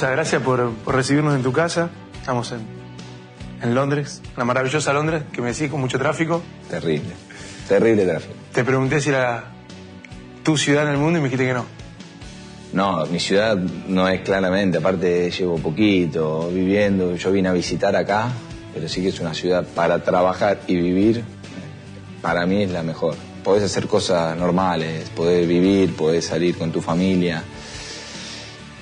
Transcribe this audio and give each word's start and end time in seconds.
Gonza, 0.00 0.12
gracias 0.12 0.42
por, 0.42 0.70
por 0.76 0.94
recibirnos 0.94 1.34
en 1.34 1.42
tu 1.42 1.52
casa. 1.52 1.90
Estamos 2.18 2.52
en, 2.52 2.60
en 3.60 3.74
Londres, 3.74 4.22
la 4.34 4.46
maravillosa 4.46 4.94
Londres, 4.94 5.24
que 5.30 5.42
me 5.42 5.52
decís 5.52 5.70
con 5.70 5.78
mucho 5.78 5.98
tráfico. 5.98 6.40
Terrible. 6.70 7.10
Terrible 7.68 8.06
tráfico. 8.06 8.32
Te 8.54 8.64
pregunté 8.64 9.02
si 9.02 9.10
era 9.10 9.44
tu 10.42 10.56
ciudad 10.56 10.84
en 10.84 10.92
el 10.92 10.96
mundo 10.96 11.18
y 11.18 11.20
me 11.22 11.28
dijiste 11.28 11.46
que 11.46 11.52
no. 11.52 11.66
No, 12.72 13.04
mi 13.12 13.20
ciudad 13.20 13.58
no 13.58 14.08
es 14.08 14.22
claramente, 14.22 14.78
aparte 14.78 15.30
llevo 15.30 15.58
poquito 15.58 16.48
viviendo, 16.48 17.14
yo 17.16 17.30
vine 17.30 17.50
a 17.50 17.52
visitar 17.52 17.94
acá, 17.94 18.30
pero 18.72 18.88
sí 18.88 19.02
que 19.02 19.08
es 19.08 19.20
una 19.20 19.34
ciudad 19.34 19.66
para 19.74 20.02
trabajar 20.02 20.62
y 20.66 20.76
vivir, 20.76 21.24
para 22.22 22.46
mí 22.46 22.62
es 22.62 22.70
la 22.70 22.82
mejor. 22.82 23.16
Podés 23.44 23.64
hacer 23.64 23.86
cosas 23.86 24.34
normales, 24.38 25.10
podés 25.10 25.46
vivir, 25.46 25.94
podés 25.94 26.24
salir 26.24 26.56
con 26.56 26.72
tu 26.72 26.80
familia. 26.80 27.44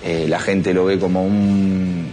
Eh, 0.04 0.26
la 0.28 0.38
gente 0.38 0.72
lo 0.74 0.84
ve 0.84 0.98
como 0.98 1.24
un, 1.24 2.08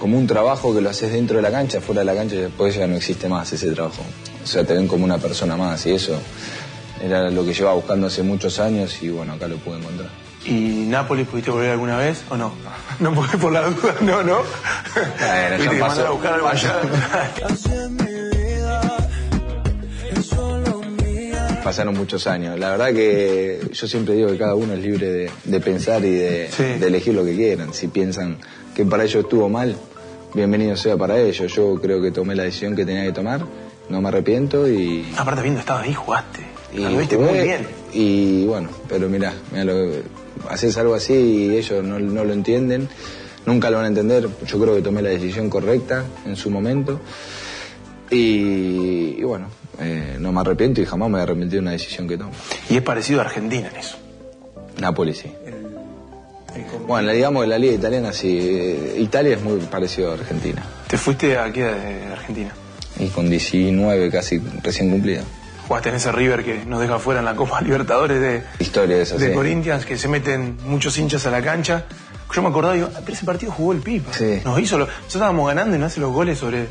como 0.00 0.16
un 0.18 0.26
trabajo 0.26 0.74
que 0.74 0.80
lo 0.80 0.90
haces 0.90 1.12
dentro 1.12 1.36
de 1.36 1.42
la 1.42 1.50
cancha, 1.50 1.80
fuera 1.80 2.00
de 2.00 2.06
la 2.06 2.14
cancha 2.14 2.34
y 2.36 2.38
después 2.38 2.74
ya 2.74 2.86
no 2.86 2.96
existe 2.96 3.28
más 3.28 3.52
ese 3.52 3.70
trabajo. 3.72 4.02
O 4.42 4.46
sea, 4.46 4.64
te 4.64 4.74
ven 4.74 4.86
como 4.88 5.04
una 5.04 5.18
persona 5.18 5.56
más 5.56 5.84
y 5.86 5.92
eso 5.92 6.18
era 7.02 7.30
lo 7.30 7.44
que 7.44 7.52
llevaba 7.52 7.76
buscando 7.76 8.06
hace 8.06 8.22
muchos 8.22 8.58
años 8.58 9.02
y 9.02 9.08
bueno, 9.10 9.34
acá 9.34 9.46
lo 9.48 9.56
pude 9.56 9.78
encontrar. 9.78 10.08
¿Y 10.46 10.84
Nápoles 10.88 11.26
pudiste 11.26 11.50
volver 11.50 11.70
alguna 11.70 11.96
vez 11.96 12.22
o 12.30 12.36
no? 12.36 12.52
No, 13.00 13.12
porque 13.12 13.36
por 13.38 13.50
la 13.52 13.62
duda, 13.62 13.96
no, 14.02 14.22
no. 14.22 14.38
Bueno, 14.94 15.56
Viste 15.56 15.64
ya 15.64 15.70
que 15.70 15.76
pasó. 15.78 15.86
mandar 15.88 16.06
a 16.06 16.10
buscar 16.10 16.34
algo 16.34 16.48
Pasaron 21.64 21.94
muchos 21.94 22.26
años. 22.26 22.58
La 22.58 22.70
verdad 22.72 22.92
que 22.92 23.58
yo 23.72 23.86
siempre 23.88 24.14
digo 24.14 24.28
que 24.28 24.36
cada 24.38 24.54
uno 24.54 24.74
es 24.74 24.80
libre 24.80 25.10
de, 25.10 25.30
de 25.44 25.60
pensar 25.60 26.04
y 26.04 26.10
de, 26.10 26.48
Sí. 26.50 26.62
de 26.62 26.86
elegir 26.86 27.14
lo 27.14 27.24
que 27.24 27.34
quieran. 27.34 27.72
Si 27.72 27.88
piensan 27.88 28.36
que 28.76 28.84
para 28.84 29.04
ellos 29.04 29.24
estuvo 29.24 29.48
mal, 29.48 29.74
bienvenido 30.34 30.76
sea 30.76 30.96
para 30.98 31.18
ellos. 31.18 31.52
Yo 31.54 31.76
creo 31.80 32.02
que 32.02 32.10
tomé 32.10 32.34
la 32.34 32.42
decisión 32.42 32.76
que 32.76 32.84
tenía 32.84 33.04
que 33.04 33.12
tomar, 33.12 33.46
no 33.88 34.00
me 34.02 34.08
arrepiento 34.08 34.68
y... 34.68 35.06
Aparte, 35.16 35.40
viendo 35.42 35.60
estaba 35.60 35.80
ahí, 35.80 35.94
jugaste. 35.94 36.40
y 36.74 36.80
Lo 36.80 36.98
viste 36.98 37.16
muy 37.16 37.38
bien. 37.40 37.66
Y 37.94 38.44
bueno, 38.46 38.68
pero 38.88 39.08
mirá, 39.08 39.32
mirá 39.50 39.64
lo, 39.64 39.90
haces 40.50 40.76
algo 40.76 40.94
así 40.94 41.14
y 41.14 41.56
ellos 41.56 41.82
no, 41.82 41.98
no 41.98 42.24
lo 42.24 42.32
entienden, 42.34 42.88
nunca 43.46 43.70
lo 43.70 43.76
van 43.78 43.86
a 43.86 43.88
entender. 43.88 44.28
Yo 44.46 44.60
creo 44.60 44.74
que 44.74 44.82
tomé 44.82 45.00
la 45.00 45.08
decisión 45.10 45.48
correcta 45.48 46.04
en 46.26 46.36
su 46.36 46.50
momento. 46.50 47.00
Y, 48.10 49.16
y 49.18 49.22
bueno, 49.22 49.46
eh, 49.80 50.16
no 50.18 50.32
me 50.32 50.40
arrepiento 50.40 50.80
y 50.80 50.86
jamás 50.86 51.10
me 51.10 51.20
arrepentí 51.20 51.54
de 51.54 51.60
una 51.60 51.72
decisión 51.72 52.08
que 52.08 52.16
tomo. 52.18 52.32
Y 52.70 52.76
es 52.76 52.82
parecido 52.82 53.20
a 53.20 53.24
Argentina 53.24 53.68
en 53.68 53.76
eso. 53.76 53.96
Nápoles, 54.78 55.18
sí. 55.18 55.32
Bueno, 56.86 57.10
digamos 57.12 57.42
que 57.42 57.48
la 57.48 57.58
liga 57.58 57.74
italiana 57.74 58.12
sí. 58.12 58.38
eh, 58.40 58.96
Italia 58.98 59.34
es 59.36 59.42
muy 59.42 59.58
parecido 59.60 60.12
a 60.12 60.14
Argentina. 60.14 60.62
¿Te 60.86 60.96
fuiste 60.98 61.36
aquí 61.38 61.60
de 61.60 62.06
Argentina? 62.12 62.52
Y 62.98 63.08
con 63.08 63.28
19 63.28 64.10
casi 64.10 64.40
recién 64.62 64.90
cumplida. 64.90 65.22
Jugaste 65.66 65.88
en 65.88 65.94
ese 65.96 66.12
River 66.12 66.44
que 66.44 66.64
nos 66.66 66.80
deja 66.80 66.98
fuera 66.98 67.20
en 67.20 67.26
la 67.26 67.34
Copa 67.34 67.60
Libertadores 67.60 68.20
de, 68.20 68.42
Historia 68.58 68.98
esa, 68.98 69.16
de 69.16 69.28
sí. 69.28 69.34
Corinthians, 69.34 69.84
que 69.84 69.96
se 69.96 70.08
meten 70.08 70.58
muchos 70.64 70.96
hinchas 70.98 71.26
a 71.26 71.30
la 71.30 71.42
cancha. 71.42 71.86
Yo 72.32 72.42
me 72.42 72.48
acordaba, 72.48 72.74
digo, 72.74 72.90
ah, 72.94 73.00
pero 73.00 73.14
ese 73.14 73.24
partido 73.24 73.52
jugó 73.52 73.72
el 73.72 73.78
Pipa. 73.80 74.12
Sí. 74.12 74.40
Nos 74.44 74.60
hizo 74.60 74.76
lo, 74.76 74.86
nosotros 74.86 75.14
estábamos 75.14 75.48
ganando 75.48 75.76
y 75.76 75.78
nos 75.78 75.92
hace 75.92 76.00
los 76.00 76.12
goles 76.12 76.38
sobre. 76.38 76.66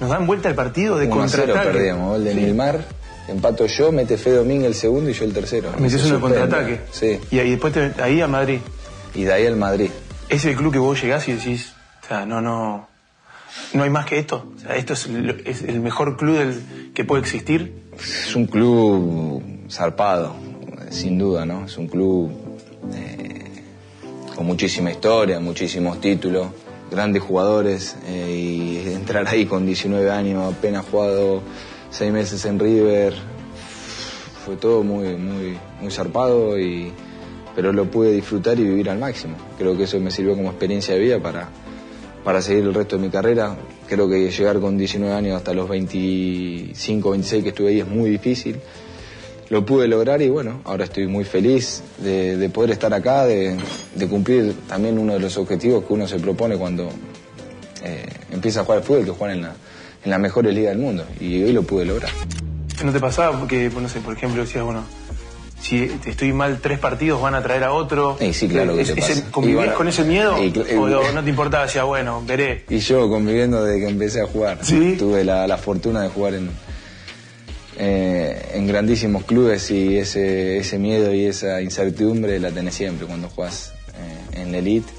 Nos 0.00 0.10
dan 0.10 0.26
vuelta 0.26 0.48
el 0.48 0.54
partido 0.54 0.96
de 0.98 1.06
1 1.06 1.22
a 1.22 1.28
0 1.28 1.42
contraataque. 1.44 1.72
perdíamos. 1.76 2.10
Gol 2.10 2.24
de 2.24 2.34
Sí. 2.34 2.40
Nilmar. 2.40 2.84
Empato 3.28 3.66
yo, 3.66 3.92
mete 3.92 4.16
Fe 4.16 4.30
Domínguez 4.32 4.68
el 4.68 4.74
segundo 4.74 5.10
y 5.10 5.12
yo 5.12 5.24
el 5.24 5.32
tercero. 5.34 5.70
Me 5.78 5.90
Se 5.90 5.96
hiciste 5.96 6.14
un 6.14 6.20
suspende. 6.20 6.38
contraataque. 6.40 6.80
Sí. 6.92 7.20
Y 7.30 7.38
ahí 7.40 7.50
después 7.50 7.72
te- 7.74 7.92
ahí 8.02 8.20
a 8.20 8.26
Madrid. 8.28 8.60
Y 9.14 9.24
de 9.24 9.32
ahí 9.32 9.46
al 9.46 9.56
Madrid. 9.56 9.90
Es 10.28 10.44
el 10.46 10.56
club 10.56 10.72
que 10.72 10.78
vos 10.78 11.00
llegás 11.02 11.28
y 11.28 11.32
decís, 11.32 11.72
o 12.04 12.06
sea, 12.08 12.24
no, 12.24 12.40
no. 12.40 12.88
No 13.74 13.82
hay 13.82 13.90
más 13.90 14.06
que 14.06 14.18
esto. 14.18 14.46
O 14.56 14.58
sea, 14.60 14.76
esto 14.76 14.92
es, 14.94 15.06
el- 15.06 15.42
es 15.46 15.62
el 15.62 15.80
mejor 15.80 16.16
club 16.16 16.38
del, 16.38 16.90
que 16.94 17.04
puede 17.04 17.20
existir. 17.22 17.82
Es 17.98 18.34
un 18.36 18.46
club 18.46 19.42
zarpado, 19.70 20.34
sin 20.90 21.18
duda, 21.18 21.44
¿no? 21.44 21.66
Es 21.66 21.76
un 21.76 21.88
club 21.88 22.30
eh, 22.94 23.62
con 24.36 24.46
muchísima 24.46 24.90
historia, 24.90 25.40
muchísimos 25.40 26.00
títulos, 26.00 26.46
grandes 26.90 27.22
jugadores 27.22 27.96
eh, 28.06 28.30
y 28.30 28.92
entrar 28.92 29.26
ahí 29.28 29.46
con 29.46 29.66
19 29.66 30.10
años, 30.10 30.54
apenas 30.54 30.86
jugado 30.86 31.42
seis 31.90 32.12
meses 32.12 32.44
en 32.44 32.58
River, 32.58 33.14
fue 34.44 34.56
todo 34.56 34.82
muy, 34.82 35.16
muy, 35.16 35.58
muy 35.80 35.90
zarpado 35.90 36.58
y 36.58 36.92
pero 37.58 37.72
lo 37.72 37.90
pude 37.90 38.12
disfrutar 38.12 38.56
y 38.60 38.62
vivir 38.62 38.88
al 38.88 39.00
máximo. 39.00 39.34
Creo 39.58 39.76
que 39.76 39.82
eso 39.82 39.98
me 39.98 40.12
sirvió 40.12 40.36
como 40.36 40.50
experiencia 40.50 40.94
de 40.94 41.00
vida 41.00 41.20
para, 41.20 41.48
para 42.22 42.40
seguir 42.40 42.62
el 42.62 42.72
resto 42.72 42.96
de 42.96 43.02
mi 43.02 43.10
carrera. 43.10 43.56
Creo 43.88 44.08
que 44.08 44.30
llegar 44.30 44.60
con 44.60 44.78
19 44.78 45.12
años 45.12 45.36
hasta 45.36 45.52
los 45.52 45.68
25, 45.68 47.10
26 47.10 47.42
que 47.42 47.48
estuve 47.48 47.70
ahí 47.70 47.80
es 47.80 47.88
muy 47.88 48.10
difícil. 48.10 48.60
Lo 49.50 49.64
pude 49.64 49.88
lograr 49.88 50.20
y 50.20 50.28
bueno, 50.28 50.60
ahora 50.64 50.84
estoy 50.84 51.06
muy 51.06 51.24
feliz 51.24 51.82
de, 51.98 52.36
de 52.36 52.48
poder 52.50 52.70
estar 52.72 52.92
acá, 52.92 53.24
de, 53.24 53.56
de 53.94 54.08
cumplir 54.08 54.54
también 54.68 54.98
uno 54.98 55.14
de 55.14 55.20
los 55.20 55.38
objetivos 55.38 55.84
que 55.84 55.92
uno 55.94 56.06
se 56.06 56.18
propone 56.18 56.56
cuando 56.56 56.90
eh, 57.82 58.04
empieza 58.30 58.60
a 58.60 58.64
jugar 58.64 58.78
al 58.78 58.84
fútbol, 58.84 59.04
que 59.06 59.10
jugar 59.10 59.30
en 59.32 59.42
la, 59.42 59.54
en 60.04 60.10
la 60.10 60.18
mejores 60.18 60.54
liga 60.54 60.68
del 60.68 60.78
mundo. 60.78 61.06
Y 61.18 61.42
hoy 61.42 61.52
lo 61.52 61.62
pude 61.62 61.86
lograr. 61.86 62.10
¿No 62.84 62.92
te 62.92 63.00
pasaba 63.00 63.46
que, 63.48 63.70
no 63.70 63.88
sé, 63.88 64.00
por 64.00 64.14
ejemplo, 64.14 64.42
decías, 64.42 64.64
bueno, 64.64 64.84
si 65.62 65.90
estoy 66.04 66.32
mal 66.34 66.58
tres 66.62 66.78
partidos 66.78 67.20
van 67.22 67.34
a 67.34 67.42
traer 67.42 67.64
a 67.64 67.72
otro? 67.72 68.18
Y 68.20 68.34
sí, 68.34 68.48
claro 68.48 68.74
que 68.76 68.82
¿Es- 68.82 68.94
te 68.94 69.00
ese- 69.00 69.14
pasa. 69.22 69.30
¿Convivías 69.32 69.54
Y 69.54 69.64
bueno, 69.64 69.78
con 69.78 69.88
ese 69.88 70.04
miedo? 70.04 70.44
y 70.44 70.52
cl- 70.52 70.78
¿O 70.78 70.88
y- 70.88 70.92
no- 70.92 71.12
no 71.14 71.24
te 71.24 71.30
importaba? 71.30 71.64
Decía, 71.64 71.84
bueno, 71.84 72.22
veré. 72.26 72.64
Y 72.68 72.78
yo 72.80 73.08
conviviendo 73.08 73.64
desde 73.64 73.80
que 73.80 73.90
empecé 73.90 74.20
a 74.20 74.26
jugar. 74.26 74.58
¿Sí? 74.62 74.96
Tuve 74.98 75.24
la, 75.24 75.46
la 75.46 75.56
fortuna 75.56 76.02
de 76.02 76.08
jugar 76.10 76.34
en, 76.34 76.50
eh, 77.78 78.50
en 78.54 78.66
grandísimos 78.66 79.24
clubes 79.24 79.70
y 79.70 79.96
ese, 79.98 80.58
ese 80.58 80.78
miedo 80.78 81.14
y 81.14 81.24
esa 81.26 81.62
incertidumbre 81.62 82.38
la 82.40 82.50
tenés 82.50 82.74
siempre 82.74 83.06
cuando 83.06 83.28
jugás 83.28 83.72
eh, 84.34 84.40
en 84.42 84.52
la 84.52 84.58
elite. 84.58 84.92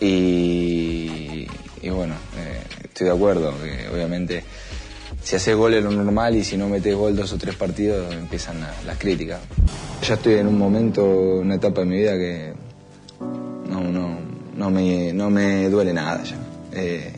Y, 0.00 1.46
y 1.82 1.90
bueno, 1.90 2.14
eh, 2.36 2.60
estoy 2.84 3.06
de 3.08 3.12
acuerdo 3.12 3.54
que 3.62 3.88
obviamente 3.92 4.42
si 5.22 5.36
haces 5.36 5.54
gol 5.56 5.74
es 5.74 5.82
lo 5.84 5.90
normal 5.90 6.36
y 6.36 6.44
si 6.44 6.56
no 6.56 6.68
metes 6.68 6.94
gol 6.94 7.14
dos 7.16 7.32
o 7.32 7.38
tres 7.38 7.54
partidos 7.54 8.12
empiezan 8.14 8.60
la- 8.60 8.74
las 8.86 8.98
críticas. 8.98 9.40
Ya 10.06 10.14
estoy 10.14 10.34
en 10.34 10.46
un 10.46 10.56
momento, 10.58 11.04
una 11.04 11.56
etapa 11.56 11.80
de 11.80 11.86
mi 11.86 11.96
vida 11.98 12.12
que 12.16 12.52
no, 13.68 13.80
no, 13.82 14.18
no, 14.56 14.70
me, 14.70 15.12
no 15.12 15.30
me 15.30 15.68
duele 15.68 15.92
nada 15.92 16.22
ya. 16.24 16.36
Eh, 16.72 17.12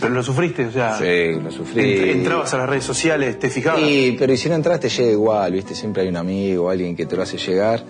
Pero 0.00 0.12
lo 0.14 0.22
sufriste, 0.22 0.66
o 0.66 0.72
sea, 0.72 0.98
Sí, 0.98 1.32
lo 1.40 1.50
sufrí. 1.50 1.82
ent- 1.82 2.10
entrabas 2.16 2.52
a 2.54 2.58
las 2.58 2.68
redes 2.68 2.84
sociales, 2.84 3.38
te 3.38 3.48
fijabas. 3.48 3.80
y, 3.82 4.12
pero 4.18 4.32
y 4.32 4.36
si 4.36 4.48
no 4.48 4.54
entras 4.56 4.80
te 4.80 4.88
llega 4.88 5.10
igual, 5.12 5.52
¿viste? 5.52 5.74
Siempre 5.74 6.02
hay 6.02 6.08
un 6.08 6.16
amigo, 6.16 6.68
alguien 6.68 6.94
que 6.96 7.06
te 7.06 7.16
lo 7.16 7.22
hace 7.22 7.38
llegar. 7.38 7.82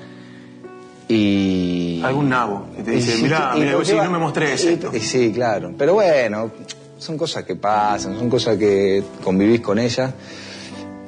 Y... 1.09 2.03
Algún 2.05 2.29
nabo 2.29 2.67
que 2.77 2.83
te 2.83 2.91
dice, 2.93 3.23
mirá, 3.23 3.55
mirá, 3.57 3.77
vos 3.77 3.91
no 3.93 4.11
me 4.11 4.19
mostrés 4.19 4.63
y- 4.65 4.69
esto. 4.69 4.91
y 4.95 5.01
sí, 5.01 5.33
claro. 5.33 5.73
Pero 5.79 5.95
bueno, 5.95 6.51
son 6.99 7.17
cosas 7.17 7.45
que 7.45 7.57
pasan, 7.57 8.19
son 8.19 8.29
cosas 8.29 8.59
que 8.59 9.03
convivís 9.25 9.61
con 9.63 9.79
ellas. 9.79 10.13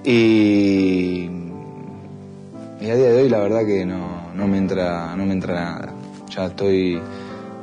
Y... 0.04 1.28
Y 2.80 2.88
a 2.88 2.94
día 2.96 3.10
de 3.10 3.22
hoy 3.22 3.28
la 3.28 3.40
verdad 3.40 3.66
que 3.66 3.84
no, 3.84 4.32
no 4.34 4.48
me 4.48 4.56
entra 4.56 5.14
no 5.14 5.26
me 5.26 5.34
entra 5.34 5.52
nada. 5.54 5.92
Ya 6.34 6.46
estoy 6.46 6.98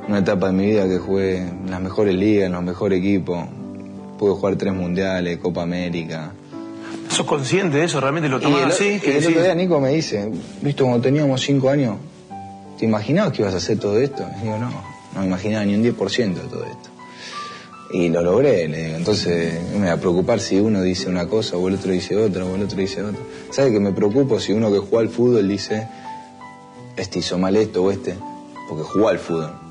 una 0.08 0.18
etapa 0.18 0.46
de 0.46 0.52
mi 0.54 0.66
vida 0.66 0.88
que 0.88 0.98
jugué 0.98 1.36
en 1.36 1.70
las 1.70 1.80
mejores 1.80 2.14
ligas, 2.14 2.46
en 2.46 2.52
los 2.52 2.62
mejores 2.62 2.98
equipos. 2.98 3.44
Pude 4.18 4.32
jugar 4.32 4.56
tres 4.56 4.72
mundiales, 4.72 5.38
Copa 5.38 5.62
América. 5.62 6.32
¿Sos 7.08 7.26
consciente 7.26 7.76
de 7.76 7.84
eso? 7.84 8.00
¿Realmente 8.00 8.28
lo 8.28 8.40
tomás 8.40 8.64
así? 8.64 8.94
y 8.94 9.00
Que 9.00 9.18
el 9.18 9.26
otro 9.26 9.42
día 9.42 9.54
Nico 9.54 9.80
me 9.80 9.90
dice, 9.90 10.30
visto 10.62 10.84
cuando 10.84 11.02
teníamos 11.02 11.40
cinco 11.42 11.70
años, 11.70 11.96
¿te 12.78 12.86
imaginabas 12.86 13.32
que 13.32 13.42
ibas 13.42 13.54
a 13.54 13.58
hacer 13.58 13.78
todo 13.78 13.98
esto? 14.00 14.26
Y 14.40 14.44
digo, 14.44 14.58
no, 14.58 14.70
no 15.14 15.20
me 15.20 15.26
imaginaba 15.26 15.64
ni 15.64 15.74
un 15.74 15.84
10% 15.84 16.34
de 16.34 16.40
todo 16.48 16.64
esto. 16.64 16.90
Y 17.92 18.08
lo 18.08 18.22
logré, 18.22 18.66
le 18.68 18.84
digo. 18.84 18.96
Entonces 18.96 19.60
me 19.78 19.86
va 19.86 19.92
a 19.92 19.96
preocupar 19.98 20.40
si 20.40 20.58
uno 20.58 20.82
dice 20.82 21.08
una 21.08 21.26
cosa 21.26 21.56
o 21.56 21.68
el 21.68 21.74
otro 21.74 21.92
dice 21.92 22.16
otra 22.16 22.44
o 22.44 22.54
el 22.54 22.62
otro 22.62 22.78
dice 22.78 23.02
otra. 23.02 23.20
¿Sabes 23.50 23.72
que 23.72 23.80
me 23.80 23.92
preocupo 23.92 24.40
si 24.40 24.52
uno 24.52 24.70
que 24.72 24.78
juega 24.78 25.00
al 25.00 25.08
fútbol 25.08 25.48
dice, 25.48 25.86
este 26.96 27.20
hizo 27.20 27.38
mal 27.38 27.56
esto 27.56 27.82
o 27.82 27.90
este? 27.90 28.14
Porque 28.68 28.84
jugó 28.84 29.08
al 29.08 29.18
fútbol. 29.18 29.67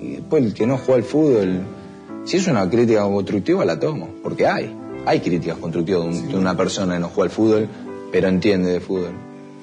Y 0.00 0.12
después 0.16 0.42
el 0.44 0.54
que 0.54 0.66
no 0.66 0.78
juega 0.78 0.94
al 0.96 1.02
fútbol, 1.04 1.60
si 2.24 2.36
es 2.38 2.46
una 2.46 2.68
crítica 2.68 3.02
constructiva 3.02 3.64
la 3.64 3.78
tomo, 3.78 4.08
porque 4.22 4.46
hay. 4.46 4.74
Hay 5.06 5.20
críticas 5.20 5.58
constructivas 5.58 6.02
de, 6.02 6.08
un- 6.08 6.28
de 6.28 6.36
una 6.38 6.56
persona 6.56 6.94
que 6.94 7.00
no 7.00 7.08
juega 7.08 7.30
al 7.30 7.34
fútbol, 7.36 7.68
pero 8.12 8.28
entiende 8.28 8.70
de 8.72 8.80
fútbol. 8.80 9.12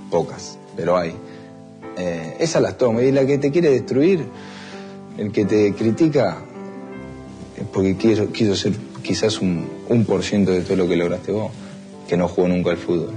Pocas, 0.10 0.58
pero 0.76 0.98
hay. 0.98 1.14
Eh, 1.98 2.36
esas 2.40 2.62
las 2.62 2.78
tomo. 2.78 3.02
Y 3.02 3.12
la 3.12 3.26
que 3.26 3.38
te 3.38 3.52
quiere 3.52 3.70
destruir, 3.72 4.26
el 5.18 5.32
que 5.32 5.46
te 5.46 5.74
critica, 5.74 6.38
porque 7.74 7.96
quiso, 7.98 8.32
quiso 8.32 8.56
ser 8.56 8.74
quizás 9.04 9.42
un, 9.42 9.66
un 9.90 10.06
por 10.06 10.24
ciento 10.24 10.52
de 10.52 10.62
todo 10.62 10.78
lo 10.78 10.88
que 10.88 10.96
lograste 10.96 11.32
vos, 11.32 11.52
que 12.08 12.16
no 12.18 12.28
jugó 12.28 12.48
nunca 12.48 12.72
al 12.72 12.78
fútbol. 12.78 13.10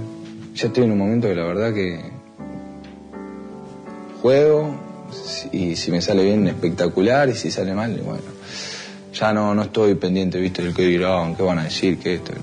Ya 0.55 0.67
estoy 0.67 0.83
en 0.85 0.91
un 0.91 0.97
momento 0.97 1.27
que 1.27 1.35
la 1.35 1.45
verdad 1.45 1.73
que 1.73 2.01
juego, 4.21 4.75
y 5.51 5.75
si 5.75 5.91
me 5.91 6.01
sale 6.01 6.23
bien, 6.23 6.47
espectacular, 6.47 7.29
y 7.29 7.35
si 7.35 7.51
sale 7.51 7.73
mal, 7.73 7.99
bueno. 8.03 8.21
Ya 9.13 9.33
no, 9.33 9.53
no 9.53 9.63
estoy 9.63 9.95
pendiente, 9.95 10.39
viste, 10.39 10.63
del 10.63 10.73
que 10.73 10.83
dirán, 10.83 11.35
qué 11.35 11.43
van 11.43 11.59
a 11.59 11.63
decir, 11.63 11.99
qué 11.99 12.15
esto. 12.15 12.33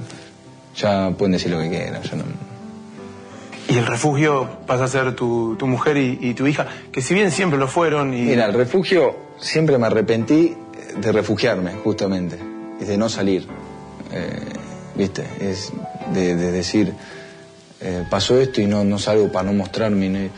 Ya 0.77 1.11
pueden 1.11 1.33
decir 1.33 1.51
lo 1.51 1.59
que 1.59 1.69
quieran, 1.69 2.03
yo 2.03 2.17
no... 2.17 2.25
Y 3.69 3.77
el 3.77 3.87
refugio 3.87 4.49
pasa 4.67 4.85
a 4.85 4.89
ser 4.89 5.15
tu, 5.15 5.57
tu 5.59 5.67
mujer 5.67 5.99
y, 5.99 6.33
tu 6.33 6.47
hija, 6.47 6.67
que 6.91 7.03
si 7.03 7.13
bien 7.13 7.31
siempre 7.31 7.59
lo 7.59 7.69
fueron 7.69 8.15
y... 8.15 8.23
Mira, 8.23 8.47
el 8.47 8.55
refugio 8.55 9.15
siempre 9.39 9.77
me 9.77 9.87
arrepentí 9.87 10.57
de 11.01 11.13
refugiarme, 11.13 11.73
justamente, 11.85 12.39
y 12.81 12.85
de 12.85 12.97
no 12.97 13.09
salir. 13.09 13.47
Eh, 14.13 14.41
¿Viste? 14.95 15.25
Es 15.41 15.73
de, 16.15 16.35
decir, 16.35 16.95
eh, 17.81 18.05
pasó 18.11 18.41
esto 18.41 18.61
y 18.61 18.67
no, 18.67 18.85
no 18.85 18.99
salgo 18.99 19.31
para 19.31 19.51
no 19.51 19.53
mostrarme. 19.53 20.31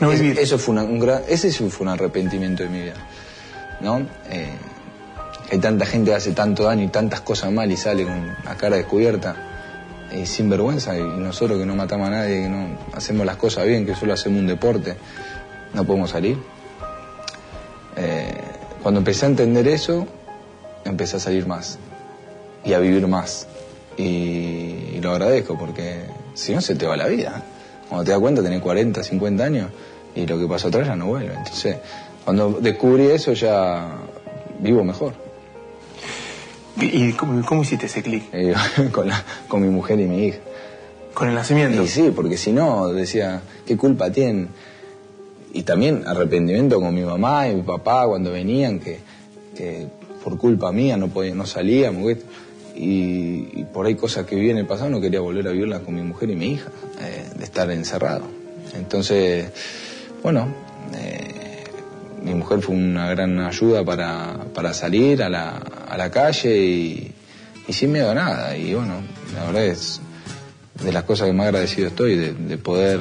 No, 0.00 0.10
vivir. 0.10 0.38
Eso 0.38 0.58
fue 0.58 0.74
un 0.74 0.98
gran, 0.98 1.22
ese 1.28 1.52
fue 1.52 1.86
un 1.86 1.92
arrepentimiento 1.92 2.62
de 2.62 2.68
mi 2.68 2.82
vida. 2.82 2.94
¿No? 3.80 4.06
Eh, 4.30 4.50
hay 5.50 5.58
tanta 5.58 5.86
gente 5.86 6.10
que 6.10 6.16
hace 6.16 6.32
tanto 6.32 6.64
daño 6.64 6.84
y 6.84 6.88
tantas 6.88 7.20
cosas 7.20 7.52
mal 7.52 7.70
y 7.70 7.76
sale 7.76 8.04
con 8.04 8.34
la 8.44 8.56
cara 8.56 8.76
descubierta 8.76 9.36
y 10.12 10.26
sin 10.26 10.48
vergüenza. 10.50 10.96
Y 10.98 11.02
nosotros 11.02 11.58
que 11.58 11.66
no 11.66 11.76
matamos 11.76 12.08
a 12.08 12.10
nadie, 12.10 12.42
que 12.42 12.48
no 12.48 12.78
hacemos 12.92 13.26
las 13.26 13.36
cosas 13.36 13.66
bien, 13.66 13.86
que 13.86 13.94
solo 13.94 14.14
hacemos 14.14 14.40
un 14.40 14.46
deporte, 14.46 14.96
no 15.74 15.84
podemos 15.84 16.10
salir. 16.10 16.38
cuando 18.82 19.00
empecé 19.00 19.26
a 19.26 19.28
entender 19.28 19.68
eso, 19.68 20.06
empecé 20.84 21.16
a 21.16 21.20
salir 21.20 21.46
más 21.46 21.78
y 22.64 22.72
a 22.72 22.78
vivir 22.78 23.06
más. 23.06 23.46
Y, 23.96 25.00
lo 25.00 25.12
agradezco 25.12 25.58
porque 25.58 26.06
si 26.32 26.54
no 26.54 26.62
se 26.62 26.74
te 26.74 26.86
va 26.86 26.96
la 26.96 27.08
vida. 27.08 27.42
Cuando 27.88 28.04
te 28.04 28.10
das 28.10 28.20
cuenta 28.20 28.42
tenés 28.42 28.60
40, 28.60 29.02
50 29.02 29.44
años 29.44 29.70
y 30.14 30.26
lo 30.26 30.38
que 30.38 30.46
pasó 30.46 30.68
atrás 30.68 30.86
ya 30.86 30.96
no 30.96 31.06
vuelve. 31.06 31.34
Entonces, 31.34 31.76
cuando 32.24 32.58
descubrí 32.60 33.06
eso 33.06 33.32
ya 33.32 33.98
vivo 34.60 34.84
mejor. 34.84 35.12
¿Y 36.80 37.12
cómo, 37.12 37.62
hiciste 37.62 37.86
ese 37.86 38.02
clic? 38.02 38.24
con, 38.92 39.08
con 39.48 39.62
mi 39.62 39.68
mujer 39.68 40.00
y 40.00 40.06
mi 40.06 40.26
hija. 40.26 40.38
¿Con 41.14 41.28
el 41.28 41.34
nacimiento? 41.34 41.82
Y 41.82 41.88
sí, 41.88 42.12
porque 42.14 42.36
si 42.36 42.52
no, 42.52 42.88
decía, 42.88 43.40
¿qué 43.64 43.76
culpa 43.76 44.10
tienen? 44.10 44.48
Y 45.52 45.62
también 45.62 46.02
arrepentimiento 46.06 46.80
con 46.80 46.92
mi 46.92 47.02
mamá 47.02 47.48
y 47.48 47.54
mi 47.54 47.62
papá 47.62 48.06
cuando 48.08 48.32
venían, 48.32 48.80
que, 48.80 48.98
que 49.56 49.86
por 50.24 50.36
culpa 50.36 50.72
mía 50.72 50.96
no, 50.96 51.08
podía, 51.08 51.34
no 51.34 51.46
salíamos 51.46 52.02
y, 52.74 53.64
por 53.72 53.86
ahí 53.86 53.94
cosas 53.94 54.26
que 54.26 54.36
vi 54.36 54.50
en 54.50 54.58
el 54.58 54.66
pasado 54.66 54.90
no 54.90 55.00
quería 55.00 55.20
volver 55.20 55.48
a 55.48 55.50
vivirlas 55.50 55.80
con 55.80 55.94
mi 55.94 56.02
mujer 56.02 56.30
y 56.30 56.36
mi 56.36 56.52
hija, 56.52 56.70
eh, 57.00 57.28
de 57.36 57.44
estar 57.44 57.70
encerrado. 57.70 58.24
Entonces, 58.74 59.50
bueno, 60.22 60.48
eh, 60.94 61.64
mi 62.22 62.34
mujer 62.34 62.60
fue 62.60 62.74
una 62.74 63.08
gran 63.10 63.38
ayuda 63.40 63.84
para, 63.84 64.74
salir 64.74 65.22
a 65.22 65.28
la, 65.28 65.56
a 65.88 65.96
la 65.96 66.10
calle 66.10 66.56
y, 66.56 67.14
sin 67.68 67.92
miedo 67.92 68.10
a 68.10 68.14
nada. 68.14 68.56
Y 68.56 68.74
bueno, 68.74 68.94
la 69.34 69.46
verdad 69.46 69.66
es 69.66 70.00
de 70.82 70.92
las 70.92 71.04
cosas 71.04 71.26
que 71.26 71.32
más 71.32 71.46
agradecido 71.46 71.88
estoy 71.88 72.16
de, 72.16 72.58
poder 72.58 73.00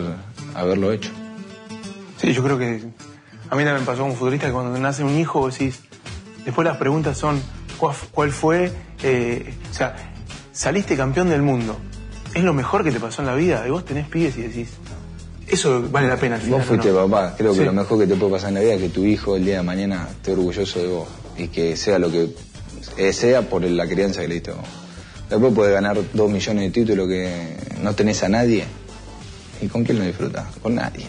haberlo 0.53 0.91
hecho. 0.91 1.11
Sí, 2.17 2.33
yo 2.33 2.43
creo 2.43 2.57
que 2.57 2.81
a 3.49 3.55
mí 3.55 3.63
también 3.63 3.85
pasó 3.85 4.03
como 4.03 4.15
futbolista 4.15 4.47
que 4.47 4.53
cuando 4.53 4.77
nace 4.79 5.03
un 5.03 5.17
hijo 5.17 5.49
decís, 5.49 5.81
después 6.45 6.65
las 6.65 6.77
preguntas 6.77 7.17
son, 7.17 7.41
¿cuál 7.77 8.31
fue 8.31 8.71
eh, 9.03 9.53
o 9.69 9.73
sea, 9.73 9.95
saliste 10.51 10.95
campeón 10.95 11.29
del 11.29 11.41
mundo. 11.41 11.77
Es 12.33 12.43
lo 12.43 12.53
mejor 12.53 12.83
que 12.83 12.91
te 12.91 12.99
pasó 12.99 13.21
en 13.21 13.27
la 13.27 13.35
vida. 13.35 13.63
Y 13.67 13.69
vos 13.69 13.85
tenés 13.85 14.07
pibes 14.07 14.37
y 14.37 14.43
decís, 14.43 14.69
eso 15.47 15.87
vale 15.91 16.07
la 16.07 16.17
pena. 16.17 16.39
vos 16.47 16.65
fuiste 16.65 16.91
papá. 16.91 17.35
Creo 17.37 17.53
que 17.53 17.65
lo 17.65 17.73
mejor 17.73 17.99
que 17.99 18.07
te 18.07 18.15
puede 18.15 18.33
pasar 18.33 18.49
en 18.49 18.55
la 18.55 18.61
vida 18.61 18.73
es 18.75 18.81
que 18.81 18.89
tu 18.89 19.03
hijo 19.03 19.35
el 19.35 19.45
día 19.45 19.57
de 19.57 19.63
mañana 19.63 20.07
esté 20.09 20.31
orgulloso 20.31 20.79
de 20.79 20.87
vos. 20.87 21.07
Y 21.37 21.47
que 21.47 21.75
sea 21.75 21.99
lo 21.99 22.11
que 22.11 22.29
eh, 22.97 23.13
sea 23.13 23.41
por 23.43 23.63
la 23.63 23.87
crianza 23.87 24.21
que 24.21 24.27
le 24.27 24.35
diste 24.35 24.51
vos. 24.51 24.65
Después 25.29 25.53
puedes 25.53 25.73
ganar 25.73 25.97
dos 26.13 26.29
millones 26.29 26.63
de 26.63 26.69
títulos 26.69 27.07
que 27.07 27.57
no 27.81 27.93
tenés 27.93 28.23
a 28.23 28.29
nadie. 28.29 28.65
¿Y 29.61 29.67
con 29.67 29.83
quién 29.83 29.99
lo 29.99 30.05
disfrutas? 30.05 30.45
Con 30.61 30.75
nadie. 30.75 31.05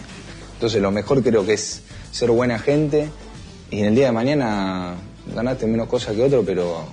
Entonces 0.53 0.81
lo 0.81 0.91
mejor 0.91 1.21
creo 1.21 1.45
que 1.45 1.53
es 1.53 1.81
ser 2.11 2.31
buena 2.31 2.57
gente 2.59 3.09
y 3.69 3.79
en 3.79 3.87
el 3.87 3.95
día 3.95 4.07
de 4.07 4.11
mañana 4.13 4.95
ganaste 5.33 5.67
menos 5.67 5.87
cosas 5.87 6.15
que 6.15 6.23
otro, 6.23 6.43
pero 6.45 6.85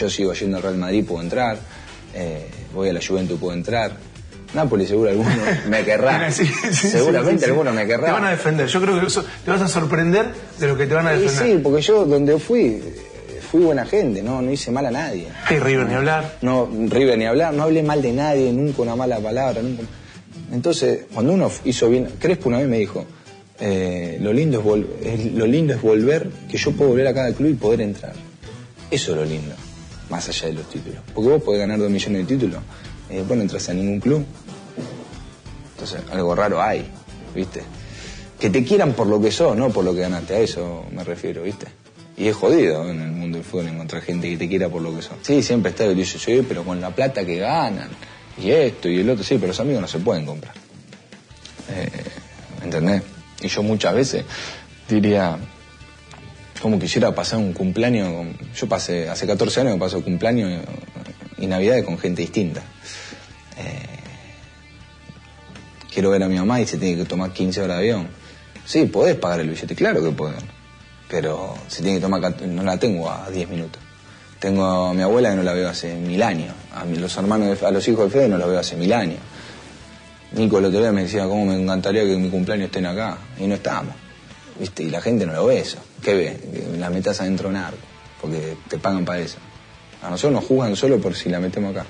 yo 0.00 0.08
sigo 0.08 0.32
yendo 0.32 0.56
al 0.56 0.62
Real 0.62 0.78
Madrid, 0.78 1.04
puedo 1.04 1.22
entrar. 1.22 1.58
Eh, 2.14 2.48
voy 2.72 2.88
a 2.88 2.92
la 2.92 3.00
Juventus, 3.06 3.38
puedo 3.38 3.52
entrar. 3.52 3.92
Nápoles 4.54 4.88
seguro 4.88 5.10
alguno 5.10 5.30
me 5.68 5.84
querrá. 5.84 6.30
Seguramente 6.72 7.44
alguno 7.44 7.72
me 7.72 7.86
querrá. 7.86 8.06
Te 8.06 8.12
van 8.12 8.24
a 8.24 8.30
defender. 8.30 8.66
Yo 8.66 8.80
creo 8.80 9.00
que 9.00 9.06
te 9.44 9.50
vas 9.50 9.60
a 9.60 9.68
sorprender 9.68 10.26
de 10.58 10.66
lo 10.66 10.76
que 10.76 10.86
te 10.86 10.94
van 10.94 11.06
a 11.06 11.10
defender. 11.12 11.56
Sí, 11.56 11.60
porque 11.62 11.82
yo 11.82 12.04
donde 12.04 12.36
fui, 12.40 12.82
fui 13.48 13.60
buena 13.60 13.86
gente, 13.86 14.22
no, 14.22 14.42
no 14.42 14.50
hice 14.50 14.72
mal 14.72 14.86
a 14.86 14.90
nadie. 14.90 15.28
Y 15.50 15.54
River 15.54 15.86
ni 15.86 15.94
hablar. 15.94 16.38
No, 16.42 16.68
River 16.68 17.16
ni 17.16 17.26
hablar, 17.26 17.54
no 17.54 17.62
hablé 17.62 17.84
mal 17.84 18.02
de 18.02 18.12
nadie, 18.12 18.52
nunca 18.52 18.82
una 18.82 18.96
mala 18.96 19.20
palabra, 19.20 19.62
nunca. 19.62 19.84
Entonces, 20.50 21.02
cuando 21.14 21.32
uno 21.32 21.48
hizo 21.64 21.88
bien, 21.88 22.08
Crespo 22.18 22.48
una 22.48 22.58
vez 22.58 22.66
me 22.66 22.78
dijo, 22.78 23.06
eh, 23.60 24.18
lo, 24.20 24.32
lindo 24.32 24.58
es 25.00 25.32
lo 25.32 25.46
lindo 25.46 25.74
es 25.74 25.80
volver, 25.80 26.28
que 26.50 26.58
yo 26.58 26.72
puedo 26.72 26.90
volver 26.90 27.06
a 27.06 27.14
cada 27.14 27.32
club 27.32 27.50
y 27.50 27.54
poder 27.54 27.82
entrar. 27.82 28.14
Eso 28.90 29.12
es 29.12 29.16
lo 29.16 29.24
lindo 29.24 29.54
más 30.10 30.28
allá 30.28 30.48
de 30.48 30.54
los 30.54 30.68
títulos. 30.68 31.00
Porque 31.14 31.30
vos 31.30 31.42
podés 31.42 31.60
ganar 31.60 31.78
dos 31.78 31.90
millones 31.90 32.26
de 32.26 32.36
títulos, 32.36 32.62
eh, 33.08 33.24
vos 33.26 33.36
no 33.36 33.42
entras 33.42 33.68
a 33.68 33.74
ningún 33.74 34.00
club. 34.00 34.24
Entonces, 35.72 36.00
algo 36.12 36.34
raro 36.34 36.60
hay, 36.60 36.86
¿viste? 37.34 37.62
Que 38.38 38.50
te 38.50 38.64
quieran 38.64 38.92
por 38.92 39.06
lo 39.06 39.20
que 39.20 39.30
sos, 39.30 39.56
no 39.56 39.70
por 39.70 39.84
lo 39.84 39.94
que 39.94 40.00
ganaste, 40.00 40.34
a 40.34 40.40
eso 40.40 40.84
me 40.90 41.04
refiero, 41.04 41.42
¿viste? 41.42 41.66
Y 42.16 42.28
es 42.28 42.36
jodido 42.36 42.88
en 42.90 43.00
el 43.00 43.12
mundo 43.12 43.38
del 43.38 43.44
fútbol 43.44 43.68
encontrar 43.68 44.02
gente 44.02 44.28
que 44.28 44.36
te 44.36 44.48
quiera 44.48 44.68
por 44.68 44.82
lo 44.82 44.94
que 44.94 45.00
sos. 45.00 45.16
Sí, 45.22 45.42
siempre 45.42 45.70
está 45.70 45.84
el 45.84 45.96
dice, 45.96 46.18
sí, 46.18 46.44
pero 46.46 46.64
con 46.64 46.80
la 46.80 46.94
plata 46.94 47.24
que 47.24 47.36
ganan, 47.36 47.88
y 48.36 48.50
esto 48.50 48.88
y 48.88 49.00
el 49.00 49.10
otro, 49.10 49.24
sí, 49.24 49.36
pero 49.36 49.48
los 49.48 49.60
amigos 49.60 49.80
no 49.82 49.88
se 49.88 49.98
pueden 49.98 50.26
comprar. 50.26 50.54
Eh, 51.70 51.88
¿Entendés? 52.62 53.02
Y 53.42 53.48
yo 53.48 53.62
muchas 53.62 53.94
veces 53.94 54.24
diría, 54.88 55.38
como 56.60 56.78
quisiera 56.78 57.14
pasar 57.14 57.38
un 57.38 57.52
cumpleaños, 57.52 58.26
yo 58.54 58.68
pasé, 58.68 59.08
hace 59.08 59.26
14 59.26 59.60
años 59.60 59.74
que 59.74 59.80
paso 59.80 60.02
cumpleaños 60.02 60.62
y 61.38 61.46
Navidades 61.46 61.84
con 61.84 61.98
gente 61.98 62.22
distinta. 62.22 62.60
Eh, 63.58 64.00
quiero 65.92 66.10
ver 66.10 66.22
a 66.22 66.28
mi 66.28 66.36
mamá 66.36 66.60
y 66.60 66.66
se 66.66 66.76
tiene 66.76 66.98
que 66.98 67.08
tomar 67.08 67.32
15 67.32 67.62
horas 67.62 67.78
de 67.78 67.82
avión. 67.82 68.08
Sí, 68.64 68.84
podés 68.84 69.16
pagar 69.16 69.40
el 69.40 69.48
billete, 69.48 69.74
claro 69.74 70.02
que 70.02 70.10
pueden, 70.10 70.44
pero 71.08 71.56
se 71.66 71.82
tiene 71.82 71.98
que 71.98 72.02
tomar, 72.02 72.40
no 72.42 72.62
la 72.62 72.76
tengo 72.76 73.10
a 73.10 73.30
10 73.30 73.48
minutos. 73.48 73.80
Tengo 74.38 74.64
a 74.64 74.94
mi 74.94 75.02
abuela 75.02 75.30
que 75.30 75.36
no 75.36 75.42
la 75.42 75.52
veo 75.52 75.68
hace 75.68 75.94
mil 75.94 76.22
años, 76.22 76.54
a 76.74 76.84
los 76.84 77.16
hermanos, 77.16 77.62
a 77.62 77.70
los 77.70 77.86
hijos 77.88 78.04
de 78.06 78.10
Fede 78.10 78.28
no 78.28 78.38
los 78.38 78.48
veo 78.48 78.58
hace 78.58 78.76
mil 78.76 78.92
años. 78.92 79.18
Nico 80.32 80.58
el 80.58 80.66
otro 80.66 80.80
día 80.80 80.92
me 80.92 81.02
decía, 81.02 81.24
cómo 81.24 81.46
me 81.46 81.60
encantaría 81.60 82.04
que 82.04 82.16
mi 82.16 82.30
cumpleaños 82.30 82.66
estén 82.66 82.86
acá, 82.86 83.18
y 83.38 83.46
no 83.46 83.54
estamos. 83.54 83.94
¿viste? 84.58 84.84
Y 84.84 84.90
la 84.90 85.00
gente 85.00 85.26
no 85.26 85.32
lo 85.32 85.46
ve 85.46 85.60
eso. 85.60 85.78
¿Qué 86.02 86.14
ve? 86.14 86.40
Que 86.52 86.78
la 86.78 86.90
metas 86.90 87.20
adentro 87.20 87.48
de 87.48 87.54
un 87.56 87.60
arco, 87.60 87.78
porque 88.20 88.56
te 88.68 88.78
pagan 88.78 89.04
para 89.04 89.20
eso. 89.20 89.38
A 90.02 90.08
nosotros 90.08 90.40
nos 90.40 90.44
juzgan 90.44 90.76
solo 90.76 90.98
por 90.98 91.14
si 91.14 91.28
la 91.28 91.40
metemos 91.40 91.76
acá. 91.76 91.86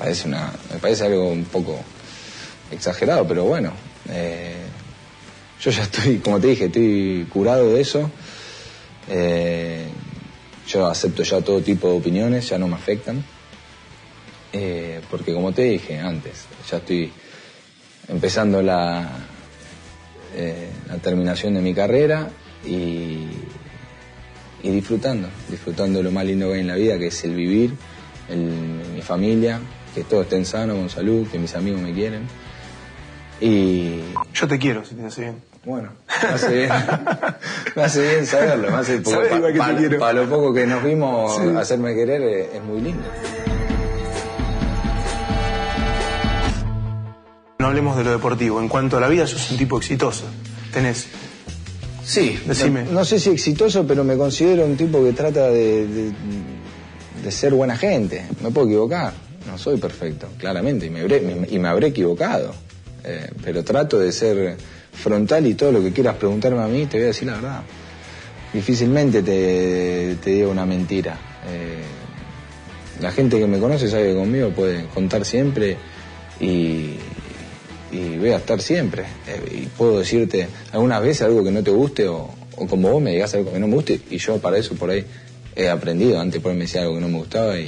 Me 0.00 0.78
parece 0.80 1.04
algo 1.04 1.28
un 1.28 1.44
poco 1.44 1.78
exagerado, 2.70 3.26
pero 3.26 3.44
bueno. 3.44 3.72
Eh, 4.08 4.54
yo 5.60 5.70
ya 5.70 5.82
estoy, 5.82 6.18
como 6.18 6.40
te 6.40 6.46
dije, 6.46 6.66
estoy 6.66 7.26
curado 7.30 7.74
de 7.74 7.80
eso. 7.80 8.10
Eh, 9.08 9.86
yo 10.66 10.86
acepto 10.86 11.22
ya 11.22 11.40
todo 11.42 11.60
tipo 11.60 11.88
de 11.88 11.98
opiniones, 11.98 12.48
ya 12.48 12.58
no 12.58 12.68
me 12.68 12.76
afectan. 12.76 13.22
Eh, 14.52 15.00
porque 15.10 15.34
como 15.34 15.52
te 15.52 15.62
dije 15.62 15.98
antes, 15.98 16.46
ya 16.70 16.78
estoy 16.78 17.12
empezando 18.08 18.62
la, 18.62 19.08
la 20.88 20.96
terminación 20.98 21.54
de 21.54 21.60
mi 21.60 21.74
carrera 21.74 22.30
y, 22.64 23.28
y, 24.62 24.70
disfrutando, 24.70 25.28
disfrutando 25.48 26.02
lo 26.02 26.10
más 26.10 26.24
lindo 26.24 26.48
que 26.48 26.54
hay 26.54 26.60
en 26.60 26.66
la 26.66 26.76
vida, 26.76 26.98
que 26.98 27.08
es 27.08 27.24
el 27.24 27.34
vivir, 27.34 27.74
mi 28.94 29.02
familia, 29.02 29.60
que 29.94 30.04
todos 30.04 30.24
estén 30.24 30.44
sanos, 30.44 30.76
con 30.76 30.90
salud, 30.90 31.26
que 31.28 31.38
mis 31.38 31.54
amigos 31.54 31.80
me 31.80 31.92
quieren. 31.92 32.22
Y... 33.40 34.00
Yo 34.34 34.46
te 34.46 34.58
quiero, 34.58 34.84
si 34.84 34.94
te 34.94 35.06
hace 35.06 35.22
bien. 35.22 35.50
Bueno, 35.64 35.90
me 36.22 36.28
hace 36.28 36.54
bien, 36.54 36.70
me 37.76 37.82
hace 37.82 38.00
bien 38.00 38.26
saberlo, 38.26 38.70
me 38.70 38.78
hace, 38.78 39.00
para, 39.98 40.12
lo 40.14 40.26
poco 40.26 40.54
que 40.54 40.66
nos 40.66 40.82
vimos, 40.82 41.38
hacerme 41.58 41.94
querer 41.94 42.22
es 42.54 42.62
muy 42.62 42.80
lindo. 42.80 43.04
No 47.58 47.66
hablemos 47.66 47.94
de 47.98 48.04
lo 48.04 48.12
deportivo. 48.12 48.58
En 48.58 48.68
cuanto 48.68 48.96
a 48.96 49.00
la 49.00 49.08
vida, 49.08 49.26
sos 49.26 49.50
un 49.50 49.58
tipo 49.58 49.76
exitoso. 49.76 50.24
Tenés. 50.72 51.08
Sí, 52.10 52.40
decime. 52.44 52.82
No, 52.90 53.04
sé 53.04 53.20
si 53.20 53.30
exitoso, 53.30 53.86
pero 53.86 54.02
me 54.02 54.16
considero 54.16 54.66
un 54.66 54.76
tipo 54.76 55.02
que 55.04 55.12
trata 55.12 55.48
de, 55.48 56.10
ser 57.28 57.54
buena 57.54 57.76
gente. 57.76 58.24
Me 58.42 58.50
puedo 58.50 58.66
equivocar. 58.66 59.12
No 59.46 59.56
soy 59.56 59.78
perfecto, 59.78 60.26
claramente, 60.36 60.86
y 60.86 60.90
me 60.90 61.02
habré, 61.02 61.22
y 61.48 61.58
me 61.60 61.68
habré 61.68 61.88
equivocado. 61.88 62.52
Eh, 63.04 63.30
pero 63.44 63.62
trato 63.62 64.00
de 64.00 64.10
ser 64.10 64.56
frontal 64.92 65.46
y 65.46 65.54
todo 65.54 65.70
lo 65.70 65.80
que 65.80 65.92
quieras 65.92 66.16
preguntarme 66.16 66.60
a 66.62 66.66
mí, 66.66 66.86
te 66.86 66.96
voy 66.96 67.04
a 67.04 67.06
decir 67.08 67.28
la 67.28 67.34
verdad. 67.34 67.62
Difícilmente 68.52 69.22
te, 69.22 70.16
te 70.20 70.30
digo 70.30 70.50
una 70.50 70.66
mentira. 70.66 71.16
Eh, 71.48 71.80
la 73.00 73.12
gente 73.12 73.38
que 73.38 73.46
me 73.46 73.60
conoce 73.60 73.88
sabe 73.88 74.08
que 74.08 74.14
conmigo 74.16 74.50
puede 74.50 74.86
contar 74.86 75.24
siempre 75.24 75.76
y, 76.40 76.96
y 77.92 78.18
voy 78.18 78.30
a 78.30 78.36
estar 78.36 78.60
siempre. 78.60 79.04
Eh, 79.26 79.62
y 79.62 79.66
puedo 79.66 79.98
decirte 79.98 80.48
algunas 80.72 81.02
veces 81.02 81.22
algo 81.22 81.42
que 81.44 81.50
no 81.50 81.62
te 81.62 81.70
guste 81.70 82.06
o, 82.08 82.28
o 82.56 82.66
como 82.66 82.90
vos 82.90 83.02
me 83.02 83.12
digas 83.12 83.34
algo 83.34 83.52
que 83.52 83.58
no 83.58 83.66
me 83.68 83.74
guste 83.74 84.00
y 84.10 84.18
yo 84.18 84.38
para 84.38 84.58
eso 84.58 84.74
por 84.74 84.90
ahí 84.90 85.04
he 85.56 85.68
aprendido. 85.68 86.20
Antes 86.20 86.40
por 86.40 86.52
ahí 86.52 86.56
me 86.56 86.64
decía 86.64 86.82
algo 86.82 86.94
que 86.94 87.00
no 87.00 87.08
me 87.08 87.18
gustaba 87.18 87.58
y, 87.58 87.66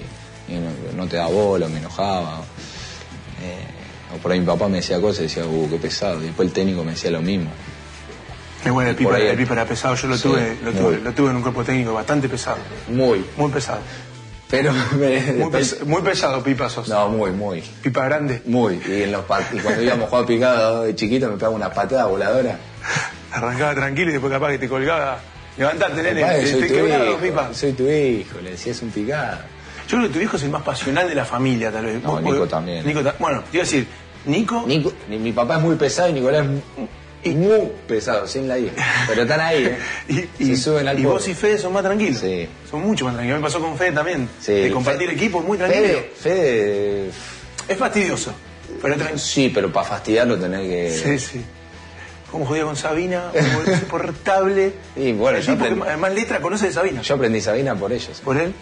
y 0.48 0.54
no, 0.54 0.96
no 1.02 1.08
te 1.08 1.16
da 1.16 1.26
bola, 1.26 1.68
me 1.68 1.78
enojaba. 1.78 2.40
o, 2.40 2.42
eh, 2.42 4.14
o 4.14 4.18
por 4.18 4.32
ahí 4.32 4.40
mi 4.40 4.46
papá 4.46 4.68
me 4.68 4.76
decía 4.76 5.00
cosas 5.00 5.20
y 5.20 5.22
decía, 5.24 5.44
uh, 5.46 5.68
qué 5.70 5.76
pesado. 5.76 6.20
Y 6.22 6.26
después 6.26 6.48
el 6.48 6.52
técnico 6.54 6.84
me 6.84 6.92
decía 6.92 7.10
lo 7.10 7.22
mismo. 7.22 7.50
Es 8.64 8.70
bueno, 8.70 8.90
el 8.90 8.96
Pipa, 8.96 9.16
ahí- 9.16 9.26
el 9.26 9.36
Pipa 9.36 9.54
era 9.54 9.64
pesado, 9.66 9.94
yo 9.96 10.06
lo 10.06 10.16
Sí, 10.16 10.22
tuve, 10.24 10.56
lo 10.62 10.70
muy. 10.72 10.80
tuve, 10.80 11.00
lo 11.00 11.12
tuve 11.12 11.30
en 11.30 11.36
un 11.36 11.42
cuerpo 11.42 11.64
técnico 11.64 11.94
bastante 11.94 12.28
pesado. 12.28 12.58
Muy. 12.88 13.24
Muy 13.36 13.50
pesado. 13.50 13.80
Pero 14.52 14.72
me- 15.00 15.20
Muy, 15.32 15.50
pes- 15.50 15.84
muy 15.84 16.02
pesado, 16.02 16.42
Pipa 16.44 16.68
sos. 16.68 16.86
No, 16.88 17.08
muy, 17.08 17.30
muy. 17.32 17.62
Pipa 17.82 18.04
grande. 18.04 18.42
Muy. 18.44 18.80
Y, 18.86 19.02
en 19.04 19.12
los 19.12 19.24
y 19.52 19.58
cuando 19.58 19.82
íbamos 19.82 20.04
a 20.06 20.08
jugar 20.10 20.26
picado 20.26 20.82
de 20.84 20.94
chiquito 20.94 21.28
me 21.28 21.34
pegaba 21.36 21.56
una 21.56 21.72
patada 21.72 22.04
voladora. 22.04 22.58
Arrancaba 23.32 23.74
tranquilo 23.74 24.10
y 24.10 24.12
después 24.12 24.30
capaz 24.32 24.50
que 24.50 24.58
te 24.58 24.68
colgaba. 24.68 25.18
Levantate, 25.56 26.02
nene, 26.02 26.20
Compadre, 26.20 26.42
te, 26.42 26.50
soy 26.52 26.60
te 26.60 26.68
tu 26.68 26.86
hijo, 26.86 27.16
Pipa. 27.18 27.48
soy 27.54 27.72
tu 27.72 27.88
hijo, 27.88 28.40
le 28.42 28.50
decías 28.52 28.80
un 28.82 28.90
picado. 28.90 29.38
Yo 29.88 29.96
creo 29.98 30.08
que 30.08 30.14
tu 30.14 30.20
hijo 30.20 30.36
es 30.36 30.42
el 30.44 30.50
más 30.50 30.62
pasional 30.62 31.08
de 31.08 31.14
la 31.14 31.24
familia, 31.24 31.72
tal 31.72 31.86
vez. 31.86 32.02
No, 32.02 32.20
Nico 32.20 32.46
también. 32.46 32.86
Nico 32.86 33.02
ta- 33.02 33.16
bueno, 33.18 33.42
te 33.50 33.56
iba 33.56 33.62
a 33.62 33.66
decir, 33.66 33.86
Nico, 34.26 34.64
Nico- 34.66 34.92
ni- 35.08 35.18
mi 35.18 35.32
papá 35.32 35.56
es 35.56 35.62
muy 35.62 35.76
pesado 35.76 36.10
y 36.10 36.12
Nicolás 36.12 36.46
es 36.46 36.50
muy 37.30 37.70
pesado, 37.86 38.26
sin 38.26 38.48
la 38.48 38.58
I. 38.58 38.70
Pero 39.06 39.22
están 39.22 39.40
ahí, 39.40 39.64
¿eh? 40.08 40.28
y, 40.38 40.56
suben 40.56 40.88
al 40.88 40.98
y 40.98 41.04
vos 41.04 41.26
y 41.28 41.34
Fede 41.34 41.58
son 41.58 41.72
más 41.72 41.82
tranquilos. 41.84 42.20
Sí. 42.20 42.48
Son 42.70 42.80
mucho 42.82 43.04
más 43.04 43.14
tranquilos. 43.14 43.40
Me 43.40 43.46
pasó 43.46 43.60
con 43.60 43.76
Fede 43.78 43.92
también. 43.92 44.28
Sí, 44.40 44.52
de 44.52 44.70
compartir 44.72 45.08
Fe- 45.08 45.14
equipo, 45.14 45.40
muy 45.40 45.56
tranquilo. 45.56 45.84
Fede, 45.86 46.10
Fede, 46.16 47.10
Es 47.68 47.78
fastidioso. 47.78 48.34
Pero 48.80 48.96
tranquilo. 48.96 49.18
sí, 49.18 49.50
pero 49.54 49.72
para 49.72 49.86
fastidiarlo 49.86 50.36
tenés 50.38 50.60
que... 50.68 50.90
Sí, 51.18 51.18
sí. 51.18 51.44
Como 52.30 52.46
jodía 52.46 52.64
con 52.64 52.74
Sabina, 52.76 53.30
insoportable. 53.66 54.72
Y 54.96 55.12
bueno, 55.12 55.38
el 55.38 55.44
yo 55.44 55.58
que 55.58 55.70
más 55.74 56.12
letra 56.14 56.40
conoce 56.40 56.66
de 56.66 56.72
Sabina. 56.72 57.02
Yo 57.02 57.14
aprendí 57.14 57.40
Sabina 57.40 57.74
por 57.74 57.92
ellos. 57.92 58.20
Por 58.24 58.36
él, 58.38 58.52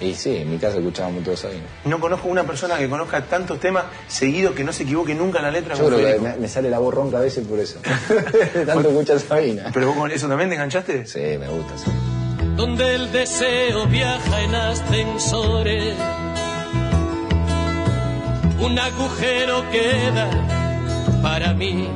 Y 0.00 0.14
sí, 0.14 0.36
en 0.36 0.50
mi 0.50 0.56
casa 0.58 0.78
escuchábamos 0.78 1.22
todo 1.24 1.36
Sabina. 1.36 1.64
no 1.84 2.00
conozco 2.00 2.28
una 2.28 2.44
persona 2.44 2.78
que 2.78 2.88
conozca 2.88 3.22
tantos 3.24 3.60
temas 3.60 3.84
seguidos 4.08 4.54
que 4.54 4.64
no 4.64 4.72
se 4.72 4.84
equivoque 4.84 5.14
nunca 5.14 5.38
en 5.40 5.44
la 5.44 5.50
letra 5.50 5.74
Yo 5.74 5.86
creo 5.88 5.98
que 5.98 6.18
me, 6.18 6.36
me 6.36 6.48
sale 6.48 6.70
la 6.70 6.78
voz 6.78 6.94
ronca 6.94 7.18
a 7.18 7.20
veces 7.20 7.46
por 7.46 7.58
eso. 7.58 7.80
Tanto 8.66 8.88
escuchar 8.88 9.20
Sabina. 9.20 9.70
Pero 9.74 9.88
vos 9.88 9.96
con 9.96 10.10
eso 10.10 10.26
también 10.26 10.48
te 10.48 10.54
enganchaste. 10.56 11.04
Sí, 11.06 11.20
me 11.38 11.48
gusta, 11.48 11.76
sí. 11.76 11.90
donde 12.56 12.94
el 12.94 13.12
deseo 13.12 13.86
viaja 13.86 14.40
en 14.42 14.54
ascensores. 14.54 15.94
Un 18.60 18.78
agujero 18.78 19.64
queda 19.70 20.28
para 21.22 21.54
mí, 21.54 21.88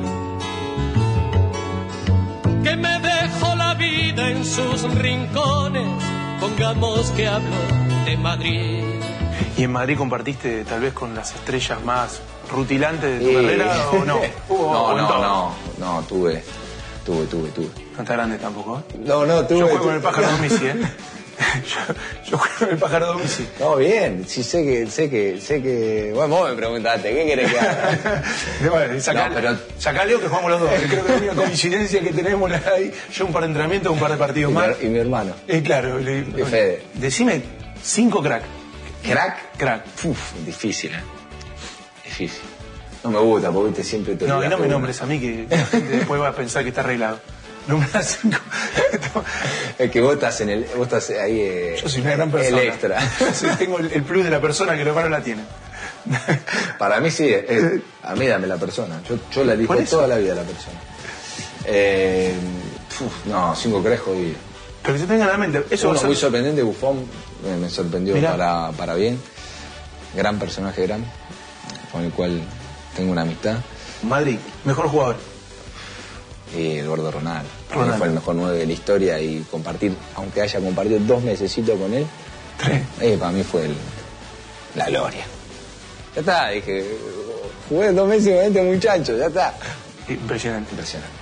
que 2.63 2.75
me 2.75 2.99
dejó 2.99 3.55
la 3.55 3.73
vida 3.75 4.29
en 4.29 4.43
sus 4.43 4.83
rincones. 4.95 5.94
Que 6.57 6.63
hablo 6.63 6.95
de 8.05 8.17
Madrid. 8.17 8.83
¿Y 9.57 9.63
en 9.63 9.71
Madrid 9.73 9.97
compartiste 9.97 10.63
tal 10.63 10.79
vez 10.79 10.93
con 10.93 11.13
las 11.13 11.35
estrellas 11.35 11.83
más 11.83 12.21
rutilantes 12.49 13.19
de 13.19 13.25
tu 13.25 13.33
carrera 13.33 13.89
o 13.91 14.05
no? 14.05 14.19
No, 14.49 14.95
no, 14.95 15.21
no, 15.21 15.55
no, 15.77 16.01
tuve, 16.07 16.43
tuve, 17.05 17.25
tuve, 17.25 17.49
tuve. 17.49 17.67
No 17.97 18.01
está 18.03 18.13
grande 18.13 18.37
tampoco, 18.37 18.79
¿eh? 18.79 18.95
No, 19.03 19.25
no, 19.25 19.45
tuve. 19.45 19.59
Yo 19.59 19.65
juego 19.65 19.79
tuve. 19.81 19.87
con 19.87 19.95
el 19.95 20.01
pájaro 20.01 20.27
Domisi, 20.31 20.65
¿eh? 20.67 20.75
Yo, 22.29 22.37
con 22.59 22.69
el 22.69 22.77
pájaro 22.77 23.07
Domisi. 23.07 23.47
No, 23.59 23.75
bien, 23.75 24.25
sí 24.27 24.43
sé 24.43 24.63
que, 24.63 24.87
sé 24.87 25.09
que, 25.09 25.39
sé 25.41 25.61
que... 25.61 26.11
Bueno, 26.13 26.35
vos 26.35 26.49
me 26.49 26.55
preguntaste, 26.55 27.13
¿qué 27.13 27.25
querés 27.25 27.51
que 27.51 27.59
haga? 27.59 28.23
Bueno, 28.69 28.99
sacá, 29.01 29.29
No, 29.29 29.35
pero- 29.35 29.57
sacá 29.77 30.01
a 30.01 30.05
Leo 30.05 30.19
que 30.19 30.27
jugamos 30.27 30.51
los 30.51 30.61
dos. 30.61 30.69
Creo 30.89 31.03
que 31.05 31.11
la 31.11 31.17
única 31.17 31.33
coincidencia 31.35 32.01
que 32.01 32.11
tenemos 32.11 32.51
ahí, 32.51 32.91
yo 33.13 33.25
un 33.25 33.33
par 33.33 33.41
de 33.43 33.47
entrenamientos, 33.47 33.91
un 33.91 33.99
par 33.99 34.11
de 34.11 34.17
partidos 34.17 34.51
y, 34.51 34.53
más. 34.55 34.67
mi, 34.79 34.85
y 34.85 34.89
mi 34.89 34.99
hermano. 34.99 35.33
Y 35.47 35.61
claro, 35.61 35.99
le, 35.99 36.19
Y 36.19 36.43
Fede. 36.43 36.83
decime 36.93 37.41
cinco 37.83 38.21
crack. 38.21 38.43
¿Crack? 39.03 39.57
Crack. 39.57 39.83
Uf, 40.05 40.33
difícil, 40.45 40.91
¿eh? 40.91 40.99
Difícil. 42.03 42.41
No 43.03 43.11
me 43.11 43.19
gusta, 43.19 43.51
porque 43.51 43.67
viste 43.69 43.83
siempre 43.83 44.15
te 44.15 44.25
No, 44.25 44.43
y 44.43 44.47
no 44.47 44.57
me 44.57 44.67
nombres 44.67 44.99
a 45.01 45.05
mí 45.05 45.19
que 45.19 45.45
la 45.49 45.65
gente 45.65 45.97
después 45.97 46.19
va 46.19 46.29
a 46.29 46.35
pensar 46.35 46.63
que 46.63 46.69
está 46.69 46.81
arreglado. 46.81 47.19
Nombra 47.67 48.01
cinco. 48.03 48.37
Es 49.79 49.91
que 49.91 50.01
vos 50.01 50.13
estás 50.13 50.39
en 50.41 50.49
el, 50.49 50.65
vos 50.77 50.83
estás 50.87 51.09
ahí. 51.11 51.39
eh, 51.41 51.79
Yo 51.81 51.89
soy 51.89 52.01
una 52.01 52.11
gran 52.11 52.31
persona. 52.31 52.61
El 52.61 52.67
extra. 52.67 52.99
Sí, 53.33 53.47
tengo 53.57 53.79
el, 53.79 53.91
el 53.91 54.03
plus 54.03 54.23
de 54.23 54.29
la 54.29 54.39
persona 54.41 54.73
que 54.73 54.79
los 54.85 54.87
hermano 54.89 55.09
la 55.09 55.21
tiene. 55.23 55.43
Para 56.79 56.99
mí 56.99 57.09
sí, 57.11 57.27
es- 57.29 57.81
a 58.03 58.15
mí 58.15 58.27
dame 58.27 58.47
la 58.47 58.57
persona. 58.57 59.01
Yo, 59.09 59.17
yo 59.31 59.43
la 59.43 59.53
elijo 59.53 59.75
toda 59.77 60.07
la 60.07 60.17
vida 60.17 60.35
la 60.35 60.43
persona. 60.43 60.79
Eh, 61.65 62.33
uf, 63.01 63.25
no, 63.25 63.55
cinco 63.55 63.81
crees 63.83 63.99
jodido. 64.01 64.35
Pero 64.83 64.93
que 64.93 64.99
se 65.01 65.07
tenga 65.07 65.25
en 65.25 65.31
la 65.31 65.37
mente. 65.37 65.63
Eso 65.69 65.89
Uno 65.89 66.01
muy 66.03 66.15
sorprendente, 66.15 66.61
Buffon, 66.61 67.03
me, 67.43 67.57
me 67.57 67.69
sorprendió 67.69 68.13
Mirá. 68.13 68.31
para, 68.31 68.71
para 68.71 68.93
bien. 68.93 69.19
Gran 70.15 70.37
personaje, 70.39 70.83
gran, 70.85 71.03
con 71.91 72.03
el 72.03 72.11
cual 72.11 72.39
tengo 72.95 73.11
una 73.11 73.23
amistad. 73.23 73.57
Madrid, 74.03 74.37
mejor 74.63 74.87
jugador. 74.87 75.17
Y 76.53 76.77
Eduardo 76.77 77.11
Ronaldo. 77.11 77.49
Para 77.69 77.85
mí 77.85 77.93
fue 77.97 78.07
el 78.07 78.13
mejor 78.13 78.35
nueve 78.35 78.57
de 78.59 78.65
la 78.65 78.73
historia 78.73 79.19
y 79.19 79.39
compartir, 79.49 79.93
aunque 80.15 80.41
haya 80.41 80.59
compartido 80.59 80.99
dos 80.99 81.23
mesecitos 81.23 81.77
con 81.79 81.93
él, 81.93 82.05
Tres. 82.57 82.81
eh, 83.01 83.17
para 83.19 83.31
mí 83.31 83.43
fue 83.43 83.65
el- 83.65 83.75
la 84.75 84.85
gloria. 84.87 85.25
Ya 86.13 86.19
está, 86.21 86.49
dije, 86.49 86.85
jugué 87.67 87.91
dos 87.91 88.07
meses 88.07 88.35
con 88.35 88.45
este 88.45 88.61
muchacho, 88.61 89.17
ya 89.17 89.25
está. 89.27 89.53
Impresionante. 90.07 90.71
Impresionante. 90.71 91.13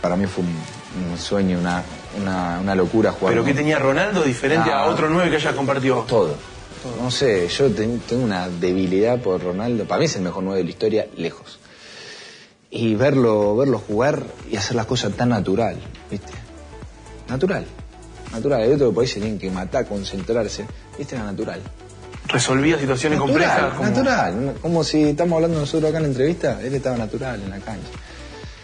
Para 0.00 0.14
mí 0.16 0.26
fue 0.26 0.44
un, 0.44 1.10
un 1.12 1.18
sueño, 1.18 1.58
una, 1.58 1.82
una, 2.20 2.58
una 2.60 2.74
locura 2.74 3.12
jugar 3.12 3.32
Pero 3.34 3.44
¿qué 3.44 3.54
tenía 3.54 3.78
Ronaldo 3.78 4.22
diferente 4.22 4.70
Ah. 4.70 4.80
a 4.82 4.86
otro 4.86 5.08
nueve 5.08 5.30
que 5.30 5.36
haya 5.36 5.52
compartido? 5.54 6.04
Todo. 6.06 6.34
No 7.02 7.10
sé, 7.10 7.48
yo 7.48 7.68
ten- 7.72 7.98
tengo 8.00 8.22
una 8.22 8.48
debilidad 8.48 9.18
por 9.20 9.42
Ronaldo. 9.42 9.84
Para 9.86 9.98
mí 10.00 10.04
es 10.04 10.14
el 10.16 10.22
mejor 10.22 10.44
nueve 10.44 10.58
de 10.58 10.64
la 10.64 10.70
historia, 10.70 11.06
lejos. 11.16 11.58
Y 12.76 12.94
verlo, 12.94 13.56
verlo 13.56 13.78
jugar 13.78 14.22
y 14.50 14.56
hacer 14.56 14.76
las 14.76 14.86
cosas 14.86 15.12
tan 15.14 15.30
natural, 15.30 15.76
¿viste? 16.10 16.32
Natural. 17.28 17.64
Natural. 18.32 18.60
Hay 18.62 18.72
otro 18.72 18.92
país 18.92 19.12
tienen 19.14 19.38
que 19.38 19.50
matar, 19.50 19.86
concentrarse. 19.86 20.66
Este 20.98 21.14
era 21.16 21.24
natural. 21.24 21.60
Resolvía 22.28 22.78
situaciones 22.78 23.18
complejas. 23.18 23.62
Natural, 23.62 23.76
como- 23.76 23.88
natural. 23.90 24.54
Como 24.60 24.84
si 24.84 25.02
estamos 25.04 25.36
hablando 25.36 25.60
nosotros 25.60 25.88
acá 25.88 25.98
en 25.98 26.02
la 26.04 26.08
entrevista, 26.08 26.60
él 26.62 26.74
estaba 26.74 26.96
natural 26.96 27.40
en 27.42 27.50
la 27.50 27.58
cancha. 27.60 27.88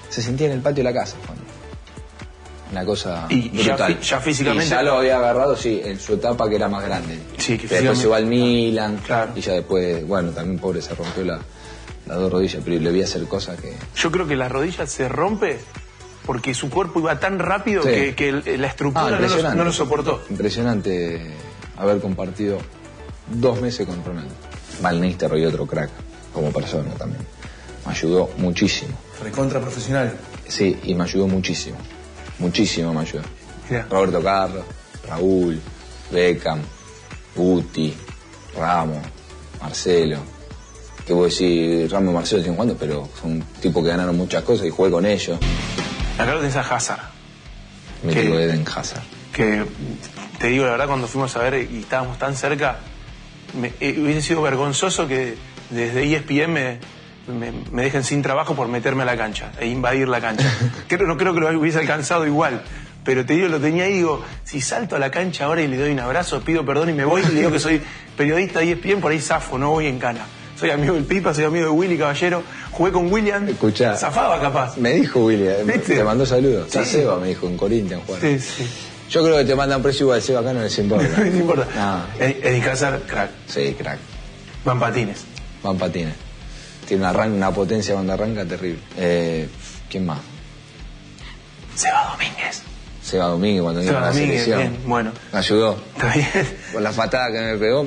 Se 0.08 0.20
sentía 0.20 0.46
en 0.48 0.54
el 0.54 0.60
patio 0.60 0.84
de 0.84 0.92
la 0.92 0.98
casa, 1.00 1.16
Juan. 1.26 1.38
Una 2.72 2.84
cosa 2.86 3.26
Y 3.28 3.50
ya 3.62 3.74
brutal. 3.74 4.00
ya 4.00 4.20
físicamente- 4.20 4.66
Y 4.66 4.70
ya 4.70 4.82
lo 4.82 4.94
había 4.98 5.18
agarrado, 5.18 5.54
sí, 5.56 5.80
en 5.84 5.98
su 6.00 6.14
etapa 6.14 6.48
que 6.48 6.56
era 6.56 6.68
más 6.68 6.82
grande. 6.84 7.18
Sí, 7.38 7.58
que 7.58 7.66
después 7.68 7.98
se 7.98 8.06
va 8.08 8.16
al 8.16 8.26
Milan. 8.26 8.96
Claro. 9.04 9.32
Y 9.36 9.40
ya 9.42 9.52
después, 9.52 10.06
bueno, 10.06 10.30
también 10.30 10.58
pobre 10.58 10.80
se 10.80 10.94
rompió 10.94 11.22
la, 11.24 11.38
las 12.12 12.20
dos 12.20 12.32
rodillas, 12.32 12.62
pero 12.64 12.78
le 12.80 12.90
vi 12.92 13.02
hacer 13.02 13.24
cosas 13.26 13.58
que... 13.60 13.74
Yo 13.96 14.10
creo 14.10 14.26
que 14.26 14.36
la 14.36 14.48
rodilla 14.48 14.86
se 14.86 15.08
rompe 15.08 15.58
porque 16.26 16.54
su 16.54 16.70
cuerpo 16.70 17.00
iba 17.00 17.18
tan 17.18 17.38
rápido 17.38 17.82
Sí. 17.82 17.88
que, 17.88 18.14
que 18.14 18.28
el- 18.28 18.60
la 18.60 18.68
Ah, 18.68 18.70
estructura 18.70 19.04
no, 19.04 19.10
lo, 19.10 19.16
impresionante. 19.16 19.58
no 19.58 19.64
lo 19.64 19.72
soportó. 19.72 20.22
Impresionante 20.30 21.34
haber 21.76 22.00
compartido 22.00 22.58
dos 23.28 23.60
meses 23.60 23.86
con 23.86 24.04
Ronaldo. 24.04 24.32
Van 24.80 25.00
Nistelrooy, 25.00 25.44
otro 25.46 25.66
crack, 25.66 25.90
como 26.32 26.52
persona 26.52 26.90
también. 26.94 27.24
Me 27.86 27.92
ayudó 27.92 28.30
muchísimo. 28.36 28.96
Recontra 29.22 29.60
profesional. 29.60 30.12
Sí, 30.46 30.78
y 30.84 30.94
me 30.94 31.04
ayudó 31.04 31.26
muchísimo. 31.26 31.76
Muchísimo 32.38 32.92
me 32.94 33.00
ayudó. 33.00 33.22
Roberto 33.90 34.22
Carlos, 34.22 34.64
Raúl, 35.08 35.60
Beckham, 36.10 36.60
Guti, 37.34 37.94
Ramos, 38.56 38.98
Marcelo. 39.60 40.18
Que 41.06 41.12
vos 41.12 41.36
decís, 41.36 41.90
Ramos 41.90 42.14
Marcelo 42.14 42.40
siguen 42.42 42.54
jugando, 42.54 42.76
pero 42.78 43.08
son 43.20 43.42
tipos 43.60 43.82
que 43.82 43.90
ganaron 43.90 44.16
muchas 44.16 44.42
cosas 44.44 44.66
y 44.66 44.70
jugué 44.70 44.90
con 44.90 45.04
ellos. 45.06 45.38
Acá 46.18 46.34
lo 46.34 46.40
tenés 46.40 46.56
a 46.56 46.60
Hazard. 46.60 47.00
Me 48.04 48.14
digo 48.14 48.38
Eden 48.38 48.64
Hazard. 48.74 49.02
que 49.32 49.64
te 50.38 50.48
digo 50.48 50.64
la 50.64 50.72
verdad 50.72 50.86
cuando 50.88 51.06
fuimos 51.06 51.34
a 51.36 51.40
ver 51.42 51.68
y 51.70 51.78
estábamos 51.80 52.18
tan 52.18 52.34
cerca 52.36 52.78
me- 53.54 53.72
eh, 53.80 53.96
hubiese 54.02 54.20
sido 54.22 54.42
vergonzoso 54.42 55.06
que 55.06 55.36
desde 55.70 56.02
ESPN 56.04 56.52
me, 56.52 56.78
me, 57.28 57.52
me 57.70 57.82
dejen 57.84 58.02
sin 58.02 58.22
trabajo 58.22 58.54
por 58.56 58.66
meterme 58.68 59.02
a 59.04 59.06
la 59.06 59.16
cancha 59.16 59.52
e 59.60 59.68
invadir 59.68 60.08
la 60.08 60.20
cancha 60.20 60.52
creo, 60.88 61.06
no 61.06 61.16
creo 61.16 61.32
que 61.32 61.40
lo 61.40 61.48
hubiese 61.60 61.78
alcanzado 61.78 62.26
igual 62.26 62.62
pero 63.04 63.24
te 63.24 63.34
digo 63.34 63.46
lo 63.48 63.60
tenía 63.60 63.84
ahí 63.84 63.92
y 63.92 63.96
digo 63.98 64.22
si 64.42 64.60
salto 64.60 64.96
a 64.96 64.98
la 64.98 65.10
cancha 65.12 65.44
ahora 65.44 65.62
y 65.62 65.68
le 65.68 65.76
doy 65.78 65.92
un 65.92 66.00
abrazo 66.00 66.40
pido 66.42 66.66
perdón 66.66 66.90
y 66.90 66.92
me 66.92 67.04
voy 67.04 67.22
y 67.22 67.26
le 67.28 67.34
digo 67.34 67.52
que 67.52 67.60
soy 67.60 67.80
periodista 68.16 68.58
de 68.60 68.72
ESPN 68.72 69.00
por 69.00 69.12
ahí 69.12 69.20
zafo 69.20 69.56
no 69.58 69.70
voy 69.70 69.86
en 69.86 69.98
cana 70.00 70.26
soy 70.62 70.70
amigo 70.70 70.94
del 70.94 71.04
Pipa, 71.04 71.34
soy 71.34 71.42
amigo 71.44 71.64
de 71.66 71.70
Willy 71.72 71.98
Caballero, 71.98 72.44
jugué 72.70 72.92
con 72.92 73.12
William, 73.12 73.48
Escuchá. 73.48 73.96
zafaba 73.96 74.40
capaz. 74.40 74.76
Me 74.76 74.92
dijo 74.92 75.24
William, 75.24 75.66
¿Viste? 75.66 75.96
te 75.96 76.04
mandó 76.04 76.24
saludos. 76.24 76.66
Está 76.68 76.84
Sí. 76.84 76.92
Seba, 76.92 77.18
me 77.18 77.26
dijo, 77.28 77.48
en 77.48 77.56
Corinthians 77.56 78.02
jugar. 78.06 78.20
Sí, 78.20 78.38
sí. 78.38 78.68
Yo 79.10 79.24
creo 79.24 79.36
que 79.38 79.44
te 79.44 79.56
mandan 79.56 79.82
precio 79.82 80.04
igual, 80.04 80.22
Seba 80.22 80.38
acá 80.40 80.52
no 80.52 80.62
les 80.62 80.78
importa. 80.78 81.08
no 81.18 81.26
importa. 81.26 81.66
No. 81.74 82.24
Ed- 82.24 82.36
Eddie 82.44 82.62
Hazard, 82.70 83.02
crack. 83.08 83.30
Sí, 83.48 83.74
crack. 83.76 83.98
Van 84.64 84.78
patines. 84.78 85.24
Van 85.64 85.76
patines. 85.76 86.14
Tiene 86.86 87.04
una 87.10 87.50
potencia 87.50 87.94
cuando 87.94 88.12
arranca 88.12 88.44
terrible. 88.44 88.78
Eh, 88.96 89.48
¿Quién 89.90 90.06
más? 90.06 90.20
Seba 91.74 92.08
Domínguez. 92.12 92.62
Seba 93.02 93.26
Domínguez 93.26 93.62
cuando 93.62 93.80
vino 93.80 93.98
a 93.98 94.00
la 94.00 94.12
selección. 94.12 94.58
bien, 94.60 94.78
bueno. 94.86 95.12
Me 95.32 95.38
ayudó. 95.40 95.76
Está 95.96 96.12
bien. 96.14 96.28
Con 96.72 96.82
la 96.84 96.92
patada 96.92 97.32
que 97.32 97.40
me 97.40 97.56
pegó, 97.58 97.86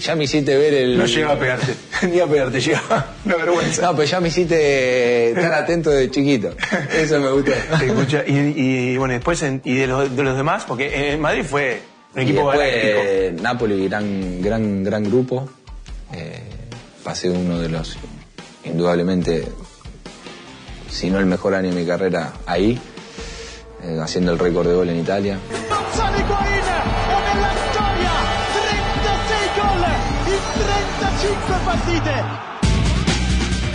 ya 0.00 0.16
me 0.16 0.24
hiciste 0.24 0.56
ver 0.56 0.74
el... 0.74 0.98
No 0.98 1.06
llega 1.06 1.30
a 1.32 1.38
pegarte. 1.38 1.74
Ni 2.10 2.18
a 2.18 2.26
pegarte, 2.26 2.60
llega. 2.60 3.06
Una 3.24 3.36
vergüenza. 3.36 3.82
No, 3.82 3.92
pero 3.94 4.04
ya 4.08 4.20
me 4.20 4.28
hiciste 4.28 5.30
estar 5.30 5.54
atento 5.54 5.90
de 5.90 6.10
chiquito. 6.10 6.54
Eso 6.92 7.20
me 7.20 7.30
gustó. 7.30 7.52
Escucha, 7.84 8.24
y, 8.26 8.32
y, 8.92 8.96
bueno, 8.96 9.14
después, 9.14 9.40
en- 9.42 9.62
y 9.64 9.74
de 9.74 9.86
los, 9.86 10.14
de 10.16 10.22
los 10.24 10.36
demás, 10.36 10.64
porque 10.66 11.12
en 11.12 11.20
Madrid 11.20 11.44
fue 11.48 11.80
un 12.16 12.22
equipo 12.22 12.50
después, 12.50 12.68
eh, 12.72 13.36
Napoli, 13.40 13.88
gran, 13.88 14.42
gran, 14.42 14.82
gran 14.82 15.04
grupo. 15.04 15.48
Eh, 16.12 16.42
pasé 17.04 17.30
uno 17.30 17.60
de 17.60 17.68
los, 17.68 17.96
indudablemente, 18.64 19.46
si 20.90 21.10
no 21.10 21.20
el 21.20 21.26
mejor 21.26 21.54
año 21.54 21.70
de 21.72 21.80
mi 21.80 21.86
carrera, 21.86 22.32
ahí, 22.46 22.78
eh, 23.82 23.98
haciendo 24.02 24.32
el 24.32 24.38
récord 24.38 24.66
de 24.68 24.74
gol 24.74 24.88
en 24.88 24.98
Italia. 24.98 25.38
Gonzalo 25.68 26.16
Higuaín 26.18 26.62
è 26.62 27.34
nella 27.34 27.52
storia 27.70 28.12
36 28.54 29.54
gol 29.56 29.84
in 30.32 30.40
35 30.58 31.54
partite 31.64 32.14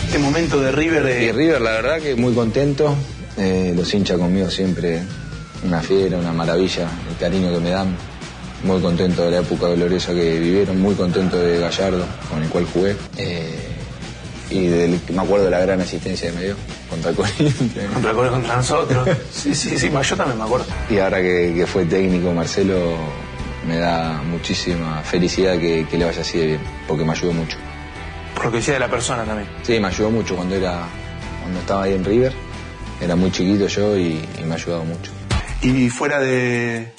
Este 0.05 0.19
momento 0.19 0.60
de 0.62 0.72
River 0.72 1.03
Y 1.22 1.25
de. 1.27 1.33
River, 1.33 1.62
la 1.62 1.72
verdad 1.72 2.00
que 2.00 2.15
muy 2.15 2.33
contento. 2.33 2.95
Eh, 3.38 3.74
los 3.75 3.91
hinchas 3.93 4.17
conmigo 4.19 4.48
siempre 4.51 5.01
una 5.65 5.81
fiera, 5.81 6.17
una 6.17 6.31
maravilla, 6.33 6.88
el 7.10 7.17
cariño 7.17 7.51
que 7.51 7.60
me 7.60 7.72
dan. 7.72 7.95
Muy 8.63 8.79
contento 8.79 9.24
de 9.25 9.31
la 9.31 9.38
época 9.39 9.67
gloriosa 9.69 10.13
que 10.13 10.39
vivieron, 10.39 10.79
muy 10.79 10.93
contento 10.95 11.38
de 11.38 11.60
Gallardo, 11.60 12.05
con 12.29 12.41
el 12.43 12.48
cual 12.50 12.65
jugué. 12.72 12.95
Eh, 13.17 13.69
y 14.51 14.67
del- 14.67 15.00
me 15.13 15.22
acuerdo 15.24 15.45
de 15.45 15.51
la 15.51 15.60
gran 15.60 15.81
asistencia 15.81 16.29
que 16.29 16.38
me 16.38 16.43
dio 16.45 16.55
contra 16.93 17.12
Corinthians. 17.13 17.91
Contra, 17.93 18.13
contra 18.13 18.55
nosotros. 18.55 19.09
Sí, 19.31 19.53
sí, 19.55 19.77
sí, 19.77 19.89
yo 19.91 20.15
también 20.17 20.38
me 20.38 20.43
acuerdo. 20.45 20.65
Y 20.89 20.97
ahora 21.00 21.21
que, 21.21 21.53
que 21.55 21.67
fue 21.67 21.85
técnico 21.85 22.31
Marcelo, 22.31 22.95
me 23.67 23.77
da 23.77 24.21
muchísima 24.23 25.01
felicidad 25.03 25.57
que, 25.57 25.88
que 25.89 25.97
le 25.97 26.05
vaya 26.05 26.21
así 26.21 26.38
de 26.39 26.45
bien, 26.45 26.62
porque 26.88 27.03
me 27.03 27.12
ayudó 27.12 27.33
mucho. 27.33 27.57
Por 28.35 28.45
lo 28.45 28.51
que 28.51 28.57
decía 28.57 28.73
de 28.75 28.79
la 28.79 28.89
persona 28.89 29.23
también. 29.23 29.50
Sí, 29.63 29.79
me 29.79 29.88
ayudó 29.88 30.09
mucho 30.09 30.35
cuando 30.35 30.55
era 30.55 30.83
cuando 31.41 31.59
estaba 31.59 31.83
ahí 31.83 31.93
en 31.93 32.03
River. 32.05 32.33
Era 33.01 33.15
muy 33.15 33.31
chiquito 33.31 33.67
yo 33.67 33.97
y, 33.97 34.25
y 34.39 34.43
me 34.43 34.53
ha 34.53 34.55
ayudado 34.55 34.83
mucho. 34.85 35.12
Y 35.62 35.89
fuera 35.89 36.19
de, 36.19 36.93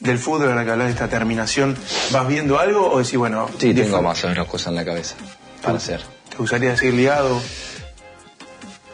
del 0.00 0.18
fútbol, 0.18 0.48
ahora 0.50 0.64
que 0.64 0.70
hablas 0.72 0.86
de 0.88 0.92
esta 0.92 1.08
terminación, 1.08 1.76
¿vas 2.12 2.28
viendo 2.28 2.58
algo 2.58 2.90
o 2.90 2.98
decís, 2.98 3.16
bueno, 3.16 3.48
Sí, 3.58 3.72
tengo 3.74 4.02
más 4.02 4.24
o 4.24 4.28
menos 4.28 4.46
cosas 4.48 4.68
en 4.68 4.74
la 4.76 4.84
cabeza 4.84 5.14
para 5.62 5.78
hacer. 5.78 6.00
¿Te 6.30 6.36
gustaría 6.36 6.76
seguir 6.76 6.94
ligado? 6.94 7.40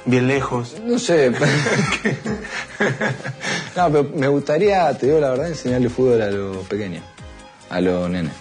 Bien 0.04 0.26
lejos. 0.26 0.76
No 0.84 0.98
sé. 0.98 1.30
no, 3.76 3.90
pero 3.90 4.04
me 4.14 4.28
gustaría, 4.28 4.92
te 4.96 5.06
digo 5.06 5.20
la 5.20 5.30
verdad, 5.30 5.48
enseñarle 5.48 5.88
fútbol 5.88 6.20
a 6.22 6.30
los 6.30 6.66
pequeños, 6.68 7.04
a 7.70 7.80
los 7.80 8.08
nenes. 8.10 8.32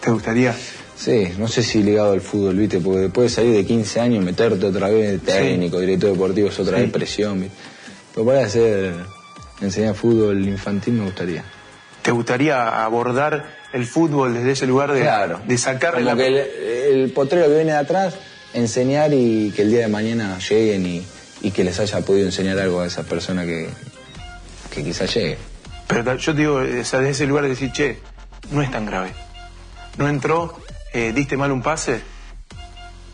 ¿Te 0.00 0.10
gustaría? 0.10 0.54
Sí, 0.96 1.32
no 1.38 1.46
sé 1.48 1.62
si 1.62 1.82
ligado 1.82 2.12
al 2.12 2.20
fútbol, 2.20 2.56
¿viste? 2.56 2.80
Porque 2.80 3.00
después 3.00 3.30
de 3.30 3.34
salir 3.36 3.54
de 3.54 3.64
15 3.66 4.00
años, 4.00 4.24
meterte 4.24 4.66
otra 4.66 4.88
vez 4.88 5.20
técnico, 5.22 5.78
director 5.78 6.10
deportivo, 6.12 6.48
es 6.48 6.58
otra 6.58 6.76
Sí. 6.78 6.82
vez 6.84 6.92
presión, 6.92 7.40
¿viste? 7.40 7.56
Pero 8.14 8.26
para 8.26 8.40
hacer, 8.44 8.94
enseñar 9.60 9.94
fútbol 9.94 10.46
infantil 10.46 10.94
me 10.94 11.04
gustaría. 11.04 11.44
¿Te 12.02 12.10
gustaría 12.12 12.82
abordar 12.84 13.44
el 13.72 13.84
fútbol 13.84 14.32
desde 14.34 14.52
ese 14.52 14.66
lugar 14.66 14.92
de, 14.92 15.00
Claro. 15.02 15.40
de 15.46 15.58
sacarle 15.58 16.04
Como 16.04 16.16
la... 16.16 16.22
que 16.22 16.26
el, 16.28 16.36
el 17.02 17.12
potrero 17.12 17.46
que 17.48 17.54
viene 17.56 17.72
de 17.72 17.78
atrás, 17.78 18.14
enseñar 18.56 19.12
y 19.12 19.52
que 19.54 19.62
el 19.62 19.70
día 19.70 19.80
de 19.80 19.88
mañana 19.88 20.38
lleguen 20.38 20.86
y, 20.86 21.06
y 21.42 21.50
que 21.50 21.62
les 21.64 21.78
haya 21.78 22.00
podido 22.00 22.26
enseñar 22.26 22.58
algo 22.58 22.80
a 22.80 22.86
esa 22.86 23.02
persona 23.04 23.44
que, 23.44 23.68
que 24.70 24.82
quizás 24.82 25.14
llegue. 25.14 25.38
Pero 25.86 26.16
yo 26.16 26.32
te 26.34 26.40
digo, 26.40 26.58
desde 26.60 27.08
ese 27.10 27.26
lugar 27.26 27.44
de 27.44 27.50
decir, 27.50 27.70
che, 27.72 27.98
no 28.50 28.62
es 28.62 28.70
tan 28.70 28.86
grave. 28.86 29.12
No 29.98 30.08
entró, 30.08 30.58
eh, 30.92 31.12
diste 31.14 31.36
mal 31.36 31.52
un 31.52 31.62
pase. 31.62 32.00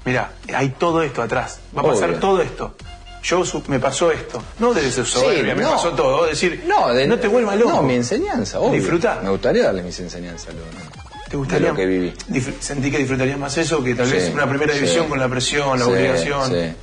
Mirá, 0.05 0.33
hay 0.55 0.71
todo 0.71 1.03
esto 1.03 1.23
atrás. 1.23 1.61
Va 1.77 1.83
a 1.83 1.85
pasar 1.85 2.11
Obvio. 2.11 2.19
todo 2.21 2.43
esto. 2.43 2.75
Yo 3.23 3.45
su- 3.45 3.63
me 3.69 3.79
pasó 3.79 4.11
esto. 4.11 4.43
No 4.59 4.75
de 4.75 4.91
ser 4.91 5.07
soberbia, 5.07 5.55
me 5.55 5.63
no. 5.63 5.71
pasó 5.71 5.93
todo. 5.93 6.27
decir, 6.27 6.65
No, 6.67 6.93
de- 6.93 7.07
no 7.07 7.19
te 7.21 7.29
vuelvas 7.29 7.57
loco. 7.57 7.71
No, 7.71 7.83
mi 7.83 7.95
enseñanza, 7.95 8.59
obvio. 8.59 8.81
Disfrutá. 8.81 9.21
Me 9.23 9.31
gustaría 9.31 9.63
darles 9.65 9.85
mis 9.85 10.01
enseñanzas 10.01 10.49
a 10.49 11.02
¿Te 11.33 11.37
gustaría? 11.39 11.67
de 11.69 11.71
lo 11.73 11.77
que 11.77 11.87
viví. 11.87 12.13
Sentí 12.61 12.91
que 12.91 12.99
disfrutarías 12.99 13.39
más 13.39 13.57
eso 13.57 13.83
que 13.83 13.95
tal 13.95 14.07
Sí, 14.07 14.13
vez 14.13 14.31
una 14.35 14.47
primera 14.47 14.75
sí. 14.75 14.81
división 14.81 15.09
con 15.09 15.19
la 15.19 15.29
presión, 15.31 15.79
la 15.79 15.87
Sí, 15.87 15.91
obligación. 15.91 16.53
Sí. 16.53 16.75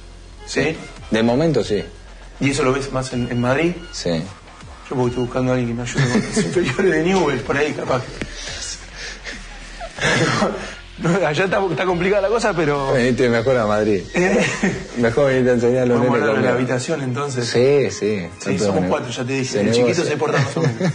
¿Sí? 0.47 0.77
De 1.11 1.21
momento 1.23 1.63
sí, 1.63 1.83
¿Y 2.39 2.49
eso 2.49 2.63
lo 2.63 2.73
ves 2.73 2.91
más 2.91 3.13
en, 3.13 3.27
en 3.31 3.39
Madrid? 3.39 3.73
sí. 3.91 4.09
Yo 4.89 4.95
porque 4.95 5.09
estoy 5.09 5.23
buscando 5.25 5.51
a 5.51 5.55
alguien 5.55 5.69
que 5.69 5.75
me 5.75 5.83
ayude 5.83 6.01
con 6.09 6.19
los 6.29 6.37
inferiores 6.45 6.91
de 6.91 7.03
Newell, 7.03 7.39
por 7.41 7.55
ahí 7.57 7.73
capaz. 7.73 8.01
No, 10.97 11.09
allá 11.25 11.45
está, 11.45 11.65
está 11.65 11.85
complicada 11.85 12.23
la 12.23 12.27
cosa, 12.27 12.53
pero... 12.53 12.91
Venite 12.91 13.29
mejor 13.29 13.55
a 13.55 13.65
Madrid. 13.65 14.01
Mejor 14.97 15.27
venirte 15.27 15.51
a 15.51 15.53
enseñar 15.53 15.83
a 15.83 15.85
los 15.85 15.99
Vamos 15.99 16.19
nenes 16.19 16.35
en 16.35 16.43
la 16.43 16.51
habitación 16.51 17.01
entonces. 17.03 17.47
Sí, 17.47 17.89
sí. 17.89 18.27
Sí, 18.43 18.59
somos 18.59 18.83
cuatro, 18.89 19.09
ya 19.09 19.23
te 19.23 19.31
dije. 19.33 19.61
El 19.61 19.71
chiquito 19.71 20.03
se 20.03 20.17
porta 20.17 20.39
más 20.41 20.57
o 20.57 20.61
menos. 20.61 20.91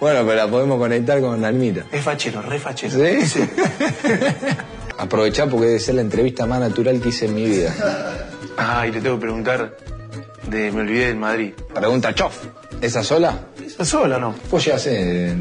Bueno, 0.00 0.20
pero 0.24 0.34
la 0.34 0.48
podemos 0.48 0.78
conectar 0.78 1.20
con 1.20 1.44
Almita. 1.44 1.84
Es 1.92 2.02
fachero, 2.02 2.42
re 2.42 2.58
fachero. 2.58 2.94
¿Sí? 3.26 3.40
Aprovechar 4.98 5.48
porque 5.48 5.66
debe 5.66 5.80
ser 5.80 5.94
la 5.96 6.00
entrevista 6.00 6.46
más 6.46 6.60
natural 6.60 7.00
que 7.00 7.10
hice 7.10 7.26
en 7.26 7.34
mi 7.34 7.44
vida. 7.44 7.74
Ah, 8.56 8.86
y 8.86 8.92
le 8.92 9.00
tengo 9.00 9.16
que 9.16 9.22
preguntar 9.22 9.76
de 10.48 10.72
Me 10.72 10.80
olvidé 10.80 11.06
del 11.06 11.16
Madrid. 11.16 11.52
Pregunta 11.74 12.14
Chof. 12.14 12.36
¿Esa 12.80 13.02
sola? 13.02 13.38
¿Esa 13.64 13.84
sola 13.84 14.16
o 14.16 14.20
no? 14.20 14.34
Vos 14.50 14.64
ya 14.64 14.78
sé, 14.78 15.34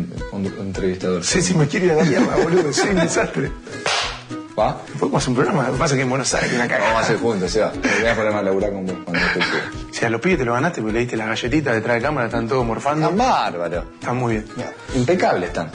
entrevistador. 0.60 1.24
Sí, 1.24 1.42
si 1.42 1.54
me 1.54 1.68
quiere 1.68 1.88
ir 1.88 1.92
a 1.94 1.96
la 1.96 2.04
mierda, 2.04 2.36
boludo. 2.36 2.74
Soy 2.74 2.90
un 2.90 2.96
desastre. 2.98 3.52
¿Va? 4.58 4.82
Podemos 5.00 5.22
hacer 5.22 5.30
un 5.30 5.36
programa. 5.36 5.68
Lo 5.68 5.74
que 5.74 5.80
pasa 5.80 5.94
es 5.94 5.98
que 5.98 6.04
en 6.04 6.10
Buenos 6.10 6.34
Aires 6.34 6.54
una 6.54 6.68
Vamos 6.68 6.96
a 6.96 7.00
hacer 7.00 7.18
juntos, 7.18 7.52
Seba. 7.52 7.72
Me 7.74 8.14
voy 8.14 8.34
a 8.34 8.40
a 8.40 8.44
laburar 8.44 8.72
con 8.72 8.86
vos 8.88 8.96
cuando 9.06 9.24
estés 9.24 9.46
Sea, 9.98 10.10
a 10.10 10.12
los 10.12 10.22
pibes 10.22 10.38
te 10.38 10.46
lo 10.46 10.54
ganaste 10.54 10.80
porque 10.80 10.94
le 10.94 11.00
diste 11.00 11.18
las 11.18 11.28
galletitas 11.28 11.74
detrás 11.74 11.96
de 11.96 12.02
cámara, 12.04 12.28
están 12.28 12.48
todos 12.48 12.64
morfando. 12.64 13.10
Están 13.10 13.18
bárbaro. 13.18 13.84
Están 14.00 14.18
muy 14.18 14.34
bien. 14.34 14.46
Impecables 14.94 15.48
están. 15.50 15.72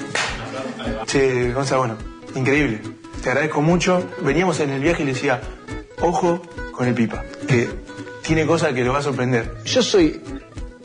Che, 1.07 1.53
Gonza, 1.53 1.79
bueno, 1.79 1.97
increíble. 2.37 2.81
Te 3.21 3.31
agradezco 3.31 3.61
mucho. 3.63 4.09
Veníamos 4.21 4.61
en 4.61 4.71
el 4.71 4.81
viaje 4.81 5.03
y 5.03 5.07
le 5.07 5.15
decía, 5.15 5.41
ojo 6.01 6.41
con 6.71 6.87
el 6.87 6.95
pipa, 6.95 7.25
que 7.49 7.69
tiene 8.23 8.47
cosas 8.47 8.73
que 8.75 8.85
lo 8.85 8.93
va 8.93 9.01
a 9.01 9.03
sorprender. 9.03 9.57
Yo 9.65 9.83
soy 9.83 10.23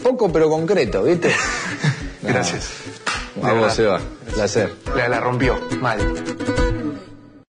poco 0.02 0.34
pero 0.34 0.50
concreto, 0.50 1.04
¿viste? 1.04 1.32
Gracias. 2.23 2.71
A 3.43 3.54
vos, 3.54 3.71
Seba. 3.71 4.00
Placer. 4.34 4.73
La, 4.95 5.08
la 5.10 5.19
rompió, 5.19 5.60
mal. 5.80 6.00